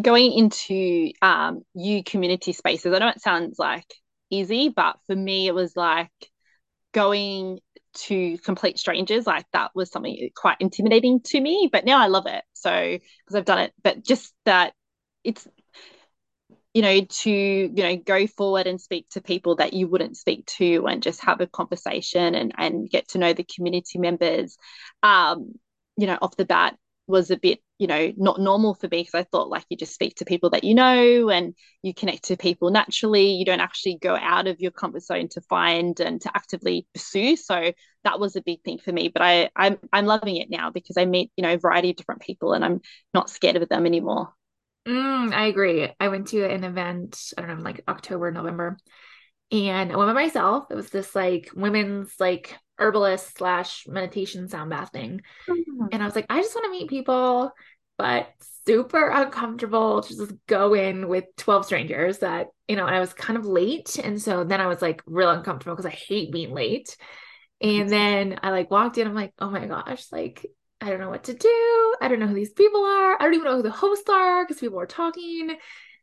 going 0.00 0.32
into 0.32 1.10
um 1.22 1.62
you 1.74 2.04
community 2.04 2.52
spaces. 2.52 2.92
I 2.92 2.98
know 2.98 3.08
it 3.08 3.20
sounds 3.20 3.58
like 3.58 3.86
easy 4.30 4.68
but 4.68 4.96
for 5.06 5.16
me 5.16 5.46
it 5.46 5.54
was 5.54 5.76
like 5.76 6.10
going 6.92 7.60
to 7.94 8.36
complete 8.38 8.78
strangers. 8.78 9.26
Like 9.26 9.46
that 9.52 9.70
was 9.74 9.90
something 9.90 10.28
quite 10.34 10.58
intimidating 10.60 11.20
to 11.26 11.40
me 11.40 11.68
but 11.70 11.84
now 11.84 11.98
i 11.98 12.06
love 12.08 12.26
it. 12.26 12.44
So 12.52 12.70
because 12.70 13.36
i've 13.36 13.44
done 13.44 13.58
it 13.58 13.72
but 13.82 14.04
just 14.04 14.34
that 14.44 14.74
it's 15.24 15.46
you 16.76 16.82
know 16.82 17.00
to 17.00 17.30
you 17.30 17.82
know 17.82 17.96
go 17.96 18.26
forward 18.26 18.66
and 18.66 18.78
speak 18.78 19.08
to 19.08 19.22
people 19.22 19.56
that 19.56 19.72
you 19.72 19.88
wouldn't 19.88 20.14
speak 20.14 20.44
to 20.44 20.86
and 20.86 21.02
just 21.02 21.24
have 21.24 21.40
a 21.40 21.46
conversation 21.46 22.34
and 22.34 22.52
and 22.58 22.90
get 22.90 23.08
to 23.08 23.18
know 23.18 23.32
the 23.32 23.44
community 23.44 23.98
members 23.98 24.58
um 25.02 25.52
you 25.96 26.06
know 26.06 26.18
off 26.20 26.36
the 26.36 26.44
bat 26.44 26.76
was 27.06 27.30
a 27.30 27.38
bit 27.38 27.60
you 27.78 27.86
know 27.86 28.12
not 28.18 28.38
normal 28.40 28.74
for 28.74 28.88
me 28.88 29.00
because 29.00 29.14
I 29.14 29.22
thought 29.22 29.48
like 29.48 29.64
you 29.70 29.78
just 29.78 29.94
speak 29.94 30.16
to 30.16 30.26
people 30.26 30.50
that 30.50 30.64
you 30.64 30.74
know 30.74 31.30
and 31.30 31.54
you 31.82 31.94
connect 31.94 32.24
to 32.24 32.36
people 32.36 32.70
naturally. 32.70 33.30
You 33.30 33.46
don't 33.46 33.60
actually 33.60 33.96
go 34.02 34.14
out 34.14 34.46
of 34.46 34.60
your 34.60 34.70
comfort 34.72 35.02
zone 35.02 35.28
to 35.30 35.40
find 35.42 35.98
and 36.00 36.20
to 36.22 36.30
actively 36.36 36.86
pursue. 36.92 37.36
So 37.36 37.72
that 38.04 38.20
was 38.20 38.36
a 38.36 38.42
big 38.42 38.62
thing 38.64 38.78
for 38.78 38.92
me 38.92 39.08
but 39.08 39.22
I 39.22 39.48
I'm 39.56 39.78
I'm 39.94 40.04
loving 40.04 40.36
it 40.36 40.50
now 40.50 40.70
because 40.70 40.98
I 40.98 41.06
meet 41.06 41.30
you 41.38 41.42
know 41.42 41.54
a 41.54 41.58
variety 41.58 41.90
of 41.90 41.96
different 41.96 42.20
people 42.20 42.52
and 42.52 42.62
I'm 42.64 42.82
not 43.14 43.30
scared 43.30 43.56
of 43.56 43.66
them 43.70 43.86
anymore 43.86 44.35
mm, 44.86 45.32
I 45.32 45.46
agree 45.46 45.88
I 45.98 46.08
went 46.08 46.28
to 46.28 46.44
an 46.44 46.64
event 46.64 47.32
I 47.36 47.42
don't 47.42 47.58
know 47.58 47.64
like 47.64 47.82
October 47.88 48.30
November 48.30 48.76
and 49.52 49.92
I 49.92 49.96
went 49.96 50.08
by 50.08 50.24
myself. 50.24 50.66
It 50.70 50.74
was 50.74 50.90
this 50.90 51.14
like 51.14 51.50
women's 51.54 52.12
like 52.18 52.56
herbalist 52.78 53.38
slash 53.38 53.86
meditation 53.86 54.48
sound 54.48 54.70
bath 54.70 54.90
thing. 54.92 55.20
Mm-hmm. 55.48 55.86
And 55.92 56.02
I 56.02 56.06
was 56.06 56.16
like, 56.16 56.26
I 56.28 56.40
just 56.40 56.54
want 56.54 56.66
to 56.66 56.70
meet 56.70 56.90
people, 56.90 57.52
but 57.96 58.28
super 58.66 59.08
uncomfortable 59.08 60.02
to 60.02 60.16
just 60.16 60.32
go 60.46 60.74
in 60.74 61.08
with 61.08 61.24
12 61.36 61.66
strangers 61.66 62.18
that, 62.18 62.48
you 62.66 62.74
know, 62.74 62.86
I 62.86 62.98
was 62.98 63.12
kind 63.12 63.38
of 63.38 63.46
late. 63.46 63.98
And 64.02 64.20
so 64.20 64.42
then 64.42 64.60
I 64.60 64.66
was 64.66 64.82
like 64.82 65.02
real 65.06 65.30
uncomfortable 65.30 65.76
because 65.76 65.86
I 65.86 65.94
hate 65.94 66.32
being 66.32 66.52
late. 66.52 66.96
And 67.60 67.88
then 67.88 68.40
I 68.42 68.50
like 68.50 68.70
walked 68.70 68.98
in, 68.98 69.06
I'm 69.06 69.14
like, 69.14 69.32
oh 69.38 69.48
my 69.48 69.64
gosh, 69.64 70.06
like 70.10 70.44
I 70.80 70.90
don't 70.90 71.00
know 71.00 71.08
what 71.08 71.24
to 71.24 71.34
do. 71.34 71.94
I 72.00 72.08
don't 72.08 72.20
know 72.20 72.26
who 72.26 72.34
these 72.34 72.52
people 72.52 72.84
are. 72.84 73.14
I 73.14 73.24
don't 73.24 73.34
even 73.34 73.44
know 73.44 73.56
who 73.56 73.62
the 73.62 73.70
hosts 73.70 74.08
are 74.08 74.44
because 74.44 74.60
people 74.60 74.76
were 74.76 74.86
talking. 74.86 75.56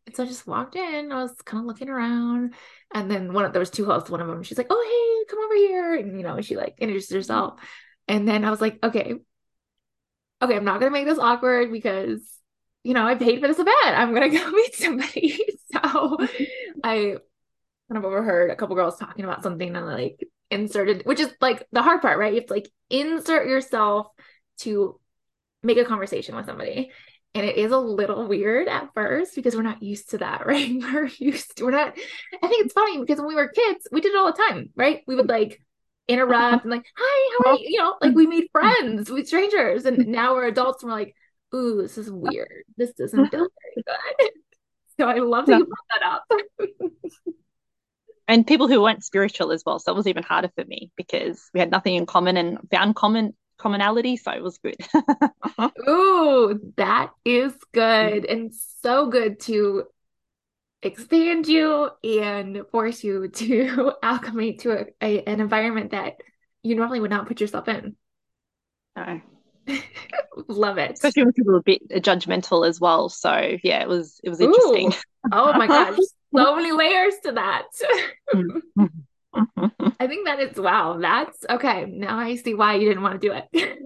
And 0.06 0.16
so 0.16 0.24
I 0.24 0.26
just 0.26 0.48
walked 0.48 0.76
in. 0.76 1.12
I 1.12 1.22
was 1.22 1.34
kind 1.46 1.62
of 1.62 1.68
looking 1.68 1.90
around, 1.90 2.56
and 2.94 3.10
then 3.10 3.34
one 3.34 3.46
of 3.46 3.54
there 3.54 3.60
was 3.60 3.70
two 3.70 3.86
hosts. 3.86 4.10
One 4.10 4.20
of 4.20 4.28
them, 4.28 4.44
she's 4.44 4.58
like, 4.58 4.68
"Oh, 4.70 5.26
hey, 5.26 5.30
come 5.30 5.44
over 5.46 5.56
here," 5.56 5.96
and 5.96 6.18
you 6.18 6.24
know, 6.24 6.42
she 6.42 6.58
like 6.58 6.76
introduced 6.80 7.14
herself. 7.14 7.60
And 8.08 8.28
then 8.28 8.44
I 8.44 8.50
was 8.50 8.60
like, 8.60 8.84
"Okay, 8.84 9.16
okay, 10.42 10.56
I'm 10.56 10.66
not 10.66 10.80
gonna 10.80 10.92
make 10.92 11.06
this 11.06 11.20
awkward 11.20 11.72
because 11.72 12.22
you 12.84 12.94
know 12.94 13.06
I 13.08 13.16
paid 13.16 13.40
for 13.40 13.48
this 13.48 13.60
event. 13.60 13.78
I'm 13.86 14.14
gonna 14.14 14.30
go 14.30 14.52
meet 14.52 14.76
somebody." 14.76 15.40
so 15.72 16.18
I 16.84 17.18
kind 17.90 17.98
of 17.98 18.06
overheard 18.06 18.52
a 18.52 18.56
couple 18.56 18.76
girls 18.76 18.98
talking 18.98 19.26
about 19.26 19.44
something 19.44 19.76
and 19.76 19.86
like 19.86 20.28
inserted, 20.52 21.04
which 21.06 21.20
is 21.20 21.34
like 21.42 21.68
the 21.72 21.82
hard 21.82 22.02
part, 22.02 22.20
right? 22.20 22.34
You 22.34 22.42
have 22.42 22.48
to 22.48 22.54
like 22.54 22.70
insert 22.90 23.48
yourself 23.48 24.08
to 24.60 25.00
make 25.64 25.78
a 25.78 25.86
conversation 25.86 26.36
with 26.36 26.46
somebody. 26.46 26.92
And 27.36 27.46
it 27.46 27.58
is 27.58 27.72
a 27.72 27.78
little 27.78 28.28
weird 28.28 28.68
at 28.68 28.90
first 28.94 29.34
because 29.36 29.56
we're 29.56 29.64
not 29.64 29.82
used 29.82 30.12
to 30.12 30.20
that, 30.20 30.46
right? 30.46 30.72
We're 30.80 31.10
used 31.18 31.58
to, 31.58 31.66
we're 31.66 31.72
not, 31.72 31.98
I 32.42 32.48
think 32.48 32.66
it's 32.66 32.74
funny 32.74 33.00
because 33.00 33.18
when 33.18 33.28
we 33.28 33.36
were 33.36 33.48
kids, 33.48 33.88
we 33.92 34.02
did 34.02 34.14
it 34.14 34.18
all 34.18 34.32
the 34.32 34.38
time, 34.50 34.70
right? 34.76 35.02
We 35.08 35.16
would 35.16 35.30
like 35.30 35.60
interrupt 36.08 36.64
and 36.64 36.72
like, 36.72 36.86
hi, 36.96 37.38
how 37.44 37.52
are 37.52 37.58
you? 37.58 37.66
You 37.70 37.80
know, 37.80 37.96
like 38.02 38.16
we 38.16 38.28
made 38.28 38.48
friends 38.52 39.10
with 39.10 39.28
strangers. 39.28 39.86
And 39.86 40.08
now 40.08 40.34
we're 40.34 40.48
adults 40.48 40.84
and 40.84 40.92
we're 40.92 40.98
like, 41.00 41.16
ooh, 41.56 41.82
this 41.82 41.98
is 41.98 42.12
weird. 42.12 42.64
This 42.78 42.94
doesn't 42.94 43.30
feel 43.30 43.48
very 43.48 43.84
good. 43.86 44.30
So 45.00 45.08
I 45.08 45.16
love 45.16 45.48
that 45.48 45.58
you 45.58 45.66
brought 45.66 46.00
that 46.00 46.06
up. 46.08 46.70
and 48.28 48.46
people 48.46 48.68
who 48.68 48.80
weren't 48.80 49.04
spiritual 49.04 49.52
as 49.52 49.64
well. 49.66 49.80
So 49.80 49.92
it 49.92 49.96
was 49.96 50.06
even 50.06 50.22
harder 50.22 50.52
for 50.56 50.64
me 50.64 50.92
because 50.96 51.50
we 51.52 51.60
had 51.60 51.72
nothing 51.72 51.96
in 51.96 52.06
common 52.06 52.38
and 52.38 52.60
found 52.70 52.96
common 52.96 53.36
commonality, 53.64 54.18
so 54.18 54.32
it 54.32 54.44
was 54.44 54.58
good. 54.60 54.76
Uh-huh. 55.56 55.70
Ooh, 55.88 56.74
that 56.78 57.12
is 57.24 57.54
good 57.74 58.26
and 58.26 58.52
so 58.82 59.08
good 59.08 59.40
to 59.42 59.84
expand 60.82 61.48
you 61.48 61.90
and 62.04 62.64
force 62.72 63.04
you 63.04 63.28
to 63.28 63.94
acclimate 64.04 64.60
to 64.62 64.72
a, 64.72 64.86
a, 65.02 65.24
an 65.26 65.40
environment 65.40 65.92
that 65.92 66.14
you 66.64 66.76
normally 66.76 67.00
would 67.00 67.12
not 67.12 67.28
put 67.28 67.40
yourself 67.40 67.68
in. 67.68 67.96
No. 68.96 69.22
Love 70.48 70.80
it. 70.80 70.94
Especially 70.94 71.24
when 71.24 71.34
people 71.34 71.54
are 71.54 71.60
a 71.60 71.64
bit 71.64 71.88
judgmental 71.90 72.68
as 72.68 72.80
well. 72.80 73.10
So 73.10 73.58
yeah, 73.64 73.82
it 73.82 73.88
was 73.88 74.20
it 74.24 74.30
was 74.30 74.42
interesting. 74.42 74.92
Ooh. 74.92 75.30
Oh 75.32 75.54
my 75.54 75.68
gosh. 75.68 75.98
so 76.36 76.56
many 76.56 76.72
layers 76.72 77.14
to 77.26 77.34
that. 77.34 77.68
Mm-hmm. 78.34 78.86
Mm-hmm. 79.36 79.83
I 80.04 80.08
think 80.08 80.28
that 80.28 80.42
is 80.42 80.58
wow. 80.58 80.98
That's 81.00 81.46
okay. 81.50 81.86
Now 81.86 82.20
I 82.20 82.36
see 82.36 82.54
why 82.54 82.76
you 82.76 82.90
didn't 82.90 83.04
want 83.04 83.22
to 83.22 83.28
do 83.28 83.34
it. 83.34 83.48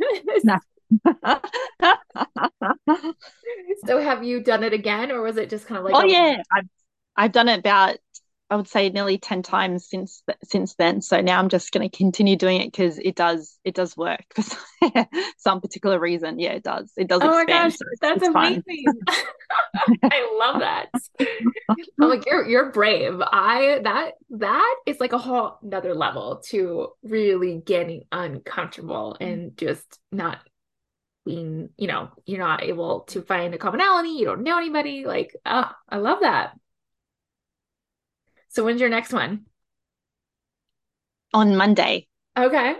so 3.86 4.01
have 4.01 4.23
you 4.23 4.41
done 4.41 4.63
it 4.63 4.73
again 4.73 5.12
or 5.12 5.21
was 5.21 5.38
it 5.38 5.51
just 5.51 5.67
kind 5.67 5.77
of 5.77 5.86
like 5.86 5.93
Oh 5.93 6.03
yeah, 6.03 6.41
I've 6.51 6.67
I've 7.15 7.32
done 7.32 7.47
it 7.49 7.60
about 7.60 7.97
I 8.49 8.55
would 8.55 8.67
say 8.67 8.89
nearly 8.89 9.17
10 9.17 9.43
times 9.43 9.89
since 9.89 10.23
since 10.43 10.75
then. 10.75 11.01
So 11.01 11.19
now 11.19 11.38
I'm 11.39 11.49
just 11.49 11.71
going 11.73 11.89
to 11.89 11.97
continue 11.97 12.38
doing 12.38 12.62
it 12.62 12.71
because 12.71 12.97
it 12.97 13.15
does 13.15 13.60
it 13.65 13.75
does 13.75 13.97
work 13.97 14.23
for 14.36 15.07
some 15.38 15.60
particular 15.60 15.99
reason. 15.99 16.39
Yeah, 16.39 16.53
it 16.53 16.63
does. 16.63 16.91
It 16.95 17.07
does. 17.07 17.21
Oh 17.23 17.41
expand, 17.41 17.47
my 17.49 17.53
gosh, 17.53 17.73
so 17.73 17.86
that's 18.01 18.27
amazing. 18.27 18.86
I 20.03 20.38
love 20.39 20.62
that. 20.62 20.88
I'm 21.99 22.10
like 22.10 22.25
you're 22.25 22.47
you're 22.47 22.71
brave. 22.71 23.19
I 23.19 23.81
that 23.83 24.13
that 24.31 24.75
is 24.86 24.99
like 24.99 25.12
a 25.12 25.17
whole 25.17 25.57
another 25.62 25.93
level 25.93 26.41
to 26.47 26.89
really 27.03 27.62
getting 27.65 28.03
uncomfortable 28.12 29.17
and 29.19 29.57
just 29.57 29.99
not 30.12 30.39
being, 31.25 31.69
you 31.77 31.88
know, 31.88 32.10
you're 32.25 32.39
not 32.39 32.63
able 32.63 33.01
to 33.01 33.21
find 33.21 33.53
a 33.53 33.57
commonality. 33.57 34.12
You 34.12 34.25
don't 34.25 34.43
know 34.43 34.57
anybody. 34.57 35.05
Like, 35.05 35.36
oh, 35.45 35.69
I 35.89 35.97
love 35.97 36.19
that. 36.21 36.53
So 38.58 38.63
when's 38.63 38.82
your 38.82 38.89
next 38.89 39.13
one? 39.13 39.46
On 41.32 41.56
Monday. 41.56 42.08
Okay. 42.36 42.74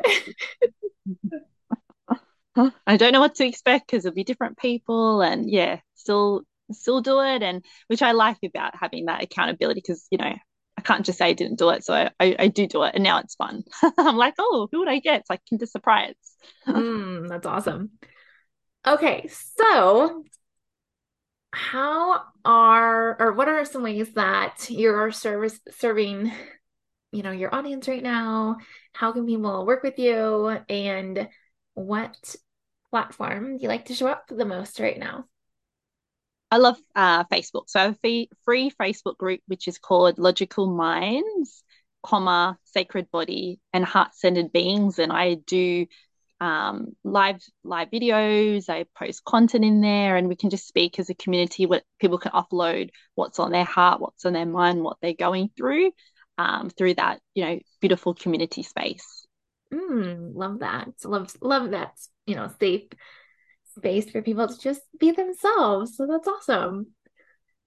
I 2.88 2.98
don't 2.98 3.14
know 3.14 3.20
what 3.20 3.36
to 3.36 3.46
expect 3.46 3.86
because 3.86 4.04
it'll 4.04 4.16
be 4.16 4.24
different 4.24 4.58
people 4.58 5.22
and 5.22 5.48
yeah, 5.48 5.82
still 5.94 6.42
still 6.72 7.02
do 7.02 7.22
it 7.22 7.44
and 7.44 7.64
which 7.86 8.02
I 8.02 8.14
like 8.14 8.40
about 8.44 8.74
having 8.76 9.06
that 9.06 9.22
accountability 9.22 9.82
because 9.82 10.08
you 10.10 10.18
know 10.18 10.34
I 10.78 10.82
can't 10.82 11.06
just 11.06 11.20
say 11.20 11.28
I 11.28 11.34
didn't 11.34 11.60
do 11.60 11.70
it 11.70 11.86
so 11.86 11.94
I, 11.94 12.10
I, 12.20 12.36
I 12.40 12.48
do 12.48 12.66
do 12.66 12.82
it 12.82 12.96
and 12.96 13.04
now 13.04 13.20
it's 13.20 13.36
fun 13.36 13.64
I'm 14.00 14.18
like 14.18 14.34
oh 14.40 14.68
who 14.72 14.80
would 14.80 14.90
I 14.90 14.98
get 14.98 15.20
it's 15.20 15.30
like 15.30 15.42
Kinder 15.48 15.68
Surprise 15.68 16.16
mm, 16.68 17.30
that's 17.30 17.46
awesome 17.46 17.92
okay 18.86 19.30
so 19.30 20.24
how 21.58 22.22
are 22.46 23.20
or 23.20 23.34
what 23.34 23.50
are 23.50 23.66
some 23.66 23.82
ways 23.82 24.14
that 24.14 24.68
you're 24.70 25.12
service 25.12 25.60
serving 25.72 26.32
you 27.12 27.24
know 27.24 27.32
your 27.32 27.54
audience 27.54 27.88
right 27.88 28.04
now? 28.04 28.58
How 28.94 29.12
can 29.12 29.26
people 29.26 29.66
work 29.66 29.82
with 29.82 29.98
you? 29.98 30.60
And 30.70 31.28
what 31.74 32.36
platform 32.92 33.58
do 33.58 33.64
you 33.64 33.70
like 33.70 33.86
to 33.86 33.96
show 33.96 34.08
up 34.08 34.28
the 34.28 34.46
most 34.46 34.80
right 34.80 35.00
now? 35.00 35.26
I 36.52 36.58
love 36.58 36.78
uh, 36.96 37.24
facebook. 37.26 37.64
So 37.68 37.80
i 37.80 37.84
have 37.84 37.98
a 38.06 38.30
free 38.46 38.72
facebook 38.80 39.18
group 39.18 39.42
which 39.48 39.68
is 39.68 39.80
called 39.80 40.20
logical 40.20 40.68
minds 40.68 41.64
comma 42.04 42.58
sacred 42.66 43.10
body 43.10 43.60
and 43.74 43.84
heart-centered 43.84 44.54
beings. 44.54 45.00
And 45.00 45.12
i 45.12 45.34
do 45.34 45.88
um, 46.40 46.96
live 47.04 47.42
live 47.64 47.90
videos. 47.90 48.70
I 48.70 48.86
post 48.98 49.24
content 49.24 49.66
in 49.66 49.82
there, 49.82 50.16
and 50.18 50.28
we 50.28 50.36
can 50.36 50.50
just 50.50 50.68
speak 50.68 51.00
as 51.00 51.10
a 51.10 51.16
community. 51.16 51.66
What 51.66 51.84
people 52.00 52.18
can 52.18 52.32
upload, 52.32 52.90
what's 53.16 53.40
on 53.40 53.52
their 53.52 53.64
heart, 53.64 54.02
what's 54.02 54.26
on 54.26 54.34
their 54.34 54.46
mind, 54.46 54.84
what 54.84 54.98
they're 55.02 55.14
going 55.14 55.50
through, 55.56 55.92
um, 56.38 56.70
through 56.70 56.96
that 56.96 57.20
you 57.34 57.46
know 57.46 57.60
beautiful 57.82 58.14
community 58.14 58.64
space. 58.64 59.26
Mm, 59.74 60.32
love 60.36 60.60
that. 60.60 60.90
Love 61.04 61.36
love 61.42 61.72
that. 61.72 61.94
You 62.26 62.36
know, 62.36 62.52
safe 62.60 62.84
space 63.78 64.10
for 64.10 64.22
people 64.22 64.48
to 64.48 64.60
just 64.60 64.82
be 65.00 65.12
themselves. 65.12 65.96
So 65.96 66.08
that's 66.08 66.28
awesome. 66.28 66.88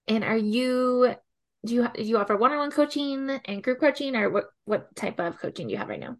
And 0.07 0.25
are 0.25 0.37
you 0.37 1.15
do 1.65 1.75
you 1.75 1.89
do 1.95 2.03
you 2.03 2.19
offer 2.19 2.37
one-on-one 2.37 2.71
coaching 2.71 3.31
and 3.45 3.63
group 3.63 3.81
coaching, 3.81 4.17
or 4.17 4.31
what 4.31 4.47
what 4.65 4.95
type 4.97 5.21
of 5.21 5.39
coaching 5.39 5.67
do 5.67 5.73
you 5.73 5.79
have 5.79 5.89
right 5.89 6.01
now? 6.01 6.17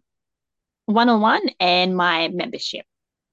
One 0.85 1.09
on 1.09 1.21
one 1.21 1.41
and 1.59 1.95
my 1.95 2.27
membership. 2.29 2.85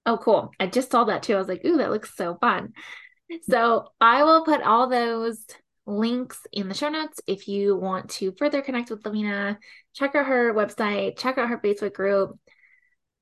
Oh, 0.07 0.17
cool. 0.17 0.53
I 0.59 0.67
just 0.67 0.91
saw 0.91 1.05
that 1.05 1.23
too. 1.23 1.35
I 1.35 1.39
was 1.39 1.49
like, 1.49 1.65
ooh, 1.65 1.77
that 1.79 1.91
looks 1.91 2.17
so 2.17 2.37
fun. 2.41 2.73
So 3.43 3.89
I 4.01 4.25
will 4.25 4.45
put 4.45 4.63
all 4.63 4.89
those 4.89 5.45
links 5.87 6.39
in 6.53 6.69
the 6.69 6.75
show 6.75 6.89
notes 6.89 7.21
if 7.27 7.49
you 7.49 7.77
want 7.77 8.11
to 8.11 8.33
further 8.39 8.63
connect 8.63 8.91
with 8.91 9.05
Lavina. 9.05 9.59
Check 9.95 10.15
out 10.15 10.27
her 10.27 10.55
website, 10.55 11.19
check 11.19 11.39
out 11.39 11.49
her 11.49 11.59
Facebook 11.59 11.95
group. 11.95 12.39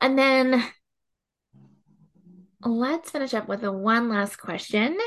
And 0.01 0.19
then 0.19 0.63
let's 2.63 3.11
finish 3.11 3.35
up 3.35 3.49
with 3.49 3.65
a 3.65 3.73
one 3.73 4.09
last 4.09 4.37
question. 4.37 4.99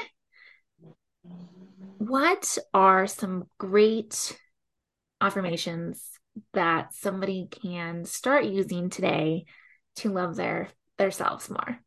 What 1.98 2.58
are 2.74 3.08
some 3.08 3.46
great 3.58 4.38
affirmations 5.22 6.02
that 6.54 6.94
somebody 6.94 7.48
can 7.50 8.06
start 8.06 8.46
using 8.46 8.90
today 8.90 9.46
to 9.98 10.10
love 10.10 10.36
their 10.36 10.70
themselves 10.98 11.50
more? 11.50 11.80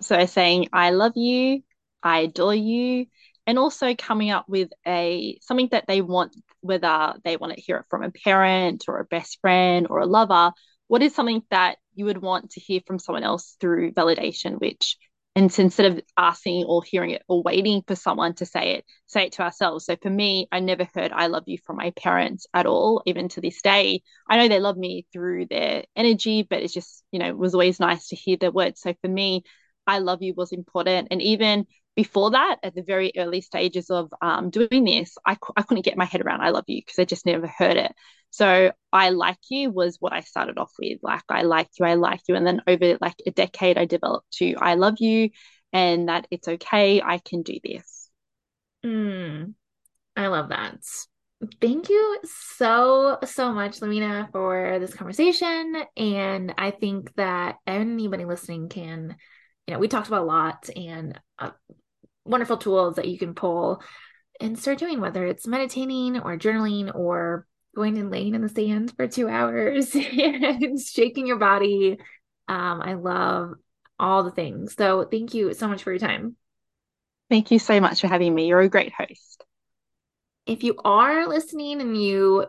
So 0.00 0.26
saying 0.26 0.68
I 0.72 0.90
love 0.90 1.12
you, 1.16 1.62
I 2.02 2.20
adore 2.20 2.54
you, 2.54 3.06
and 3.46 3.58
also 3.58 3.94
coming 3.94 4.30
up 4.30 4.48
with 4.48 4.70
a 4.86 5.38
something 5.42 5.68
that 5.70 5.86
they 5.86 6.00
want, 6.00 6.36
whether 6.60 7.14
they 7.24 7.36
want 7.36 7.54
to 7.54 7.60
hear 7.60 7.78
it 7.78 7.86
from 7.90 8.02
a 8.02 8.10
parent 8.10 8.84
or 8.88 8.98
a 8.98 9.04
best 9.04 9.38
friend 9.40 9.86
or 9.90 10.00
a 10.00 10.06
lover. 10.06 10.52
What 10.88 11.02
is 11.02 11.14
something 11.14 11.42
that 11.50 11.78
you 11.94 12.06
would 12.06 12.18
want 12.18 12.50
to 12.52 12.60
hear 12.60 12.80
from 12.86 12.98
someone 12.98 13.24
else 13.24 13.56
through 13.60 13.92
validation, 13.92 14.60
which 14.60 14.96
and 15.36 15.52
so 15.52 15.62
instead 15.62 15.92
of 15.92 16.00
asking 16.16 16.64
or 16.64 16.82
hearing 16.84 17.10
it 17.10 17.22
or 17.28 17.42
waiting 17.42 17.82
for 17.86 17.96
someone 17.96 18.34
to 18.34 18.46
say 18.46 18.74
it, 18.76 18.84
say 19.06 19.24
it 19.24 19.32
to 19.32 19.42
ourselves. 19.42 19.84
So 19.84 19.96
for 19.96 20.08
me, 20.10 20.46
I 20.52 20.60
never 20.60 20.86
heard 20.94 21.10
I 21.10 21.26
love 21.26 21.44
you 21.46 21.58
from 21.58 21.76
my 21.76 21.90
parents 21.90 22.46
at 22.54 22.66
all, 22.66 23.02
even 23.06 23.28
to 23.30 23.40
this 23.40 23.60
day. 23.60 24.02
I 24.28 24.36
know 24.36 24.46
they 24.46 24.60
love 24.60 24.76
me 24.76 25.06
through 25.12 25.46
their 25.46 25.84
energy, 25.96 26.46
but 26.48 26.62
it's 26.62 26.72
just, 26.72 27.02
you 27.10 27.18
know, 27.18 27.26
it 27.26 27.36
was 27.36 27.52
always 27.52 27.80
nice 27.80 28.08
to 28.08 28.16
hear 28.16 28.36
their 28.36 28.52
words. 28.52 28.80
So 28.80 28.94
for 29.02 29.08
me, 29.08 29.42
I 29.88 29.98
love 29.98 30.22
you 30.22 30.34
was 30.36 30.52
important. 30.52 31.08
And 31.10 31.20
even 31.20 31.66
before 31.96 32.32
that, 32.32 32.56
at 32.62 32.74
the 32.74 32.82
very 32.82 33.12
early 33.16 33.40
stages 33.40 33.90
of 33.90 34.12
um, 34.20 34.50
doing 34.50 34.84
this, 34.84 35.16
I, 35.26 35.36
I 35.56 35.62
couldn't 35.62 35.84
get 35.84 35.96
my 35.96 36.04
head 36.04 36.22
around 36.22 36.40
I 36.40 36.50
love 36.50 36.64
you 36.66 36.80
because 36.84 36.98
I 36.98 37.04
just 37.04 37.26
never 37.26 37.46
heard 37.46 37.76
it. 37.76 37.92
So 38.30 38.72
I 38.92 39.10
like 39.10 39.38
you 39.48 39.70
was 39.70 39.98
what 40.00 40.12
I 40.12 40.20
started 40.20 40.58
off 40.58 40.72
with. 40.78 40.98
Like, 41.02 41.22
I 41.28 41.42
like 41.42 41.68
you, 41.78 41.86
I 41.86 41.94
like 41.94 42.20
you. 42.28 42.34
And 42.34 42.46
then 42.46 42.62
over 42.66 42.98
like 43.00 43.14
a 43.26 43.30
decade, 43.30 43.78
I 43.78 43.84
developed 43.84 44.30
to 44.38 44.54
I 44.56 44.74
love 44.74 44.96
you 44.98 45.30
and 45.72 46.08
that 46.08 46.26
it's 46.30 46.48
okay. 46.48 47.00
I 47.00 47.18
can 47.18 47.42
do 47.42 47.58
this. 47.62 48.10
Mm, 48.84 49.54
I 50.16 50.26
love 50.26 50.48
that. 50.48 50.80
Thank 51.60 51.88
you 51.88 52.18
so, 52.24 53.18
so 53.24 53.52
much, 53.52 53.80
Lavina, 53.82 54.28
for 54.32 54.78
this 54.78 54.94
conversation. 54.94 55.76
And 55.96 56.54
I 56.56 56.70
think 56.70 57.14
that 57.14 57.56
anybody 57.66 58.24
listening 58.24 58.68
can, 58.68 59.16
you 59.66 59.74
know, 59.74 59.80
we 59.80 59.88
talked 59.88 60.08
about 60.08 60.22
a 60.22 60.26
lot 60.26 60.70
and 60.74 61.20
uh, 61.38 61.50
wonderful 62.24 62.56
tools 62.56 62.96
that 62.96 63.08
you 63.08 63.18
can 63.18 63.34
pull 63.34 63.82
and 64.40 64.58
start 64.58 64.78
doing, 64.78 65.00
whether 65.00 65.24
it's 65.24 65.46
meditating 65.46 66.18
or 66.18 66.36
journaling 66.36 66.94
or 66.94 67.46
going 67.74 67.98
and 67.98 68.10
laying 68.10 68.34
in 68.34 68.40
the 68.40 68.48
sand 68.48 68.92
for 68.96 69.06
two 69.06 69.28
hours 69.28 69.94
and 69.94 70.80
shaking 70.80 71.26
your 71.26 71.38
body. 71.38 71.98
Um, 72.48 72.82
I 72.82 72.94
love 72.94 73.54
all 73.98 74.24
the 74.24 74.30
things. 74.30 74.74
So 74.74 75.06
thank 75.10 75.34
you 75.34 75.54
so 75.54 75.68
much 75.68 75.82
for 75.82 75.92
your 75.92 75.98
time. 75.98 76.36
Thank 77.30 77.50
you 77.50 77.58
so 77.58 77.80
much 77.80 78.00
for 78.00 78.08
having 78.08 78.34
me. 78.34 78.48
You're 78.48 78.60
a 78.60 78.68
great 78.68 78.92
host. 78.92 79.44
If 80.46 80.62
you 80.62 80.76
are 80.84 81.26
listening 81.26 81.80
and 81.80 82.00
you 82.00 82.46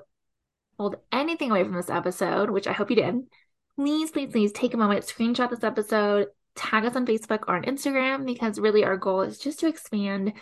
hold 0.77 0.97
anything 1.11 1.51
away 1.51 1.63
from 1.63 1.75
this 1.75 1.89
episode, 1.89 2.49
which 2.49 2.67
I 2.67 2.73
hope 2.73 2.89
you 2.89 2.97
did, 2.97 3.15
please, 3.77 4.11
please, 4.11 4.31
please 4.31 4.51
take 4.51 4.73
a 4.73 4.77
moment, 4.77 5.05
screenshot 5.05 5.49
this 5.49 5.63
episode, 5.63 6.27
tag 6.55 6.85
us 6.85 6.95
on 6.95 7.05
Facebook 7.05 7.43
or 7.47 7.55
on 7.55 7.63
Instagram, 7.63 8.25
because 8.25 8.59
really 8.59 8.83
our 8.83 8.97
goal 8.97 9.21
is 9.21 9.37
just 9.37 9.59
to 9.59 9.67
expand 9.67 10.33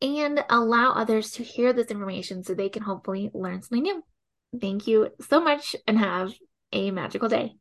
and 0.00 0.44
allow 0.50 0.92
others 0.92 1.32
to 1.32 1.44
hear 1.44 1.72
this 1.72 1.86
information 1.86 2.42
so 2.42 2.54
they 2.54 2.68
can 2.68 2.82
hopefully 2.82 3.30
learn 3.34 3.62
something 3.62 3.82
new. 3.82 4.02
Thank 4.60 4.86
you 4.86 5.10
so 5.28 5.40
much 5.40 5.76
and 5.86 5.98
have 5.98 6.32
a 6.72 6.90
magical 6.90 7.28
day. 7.28 7.52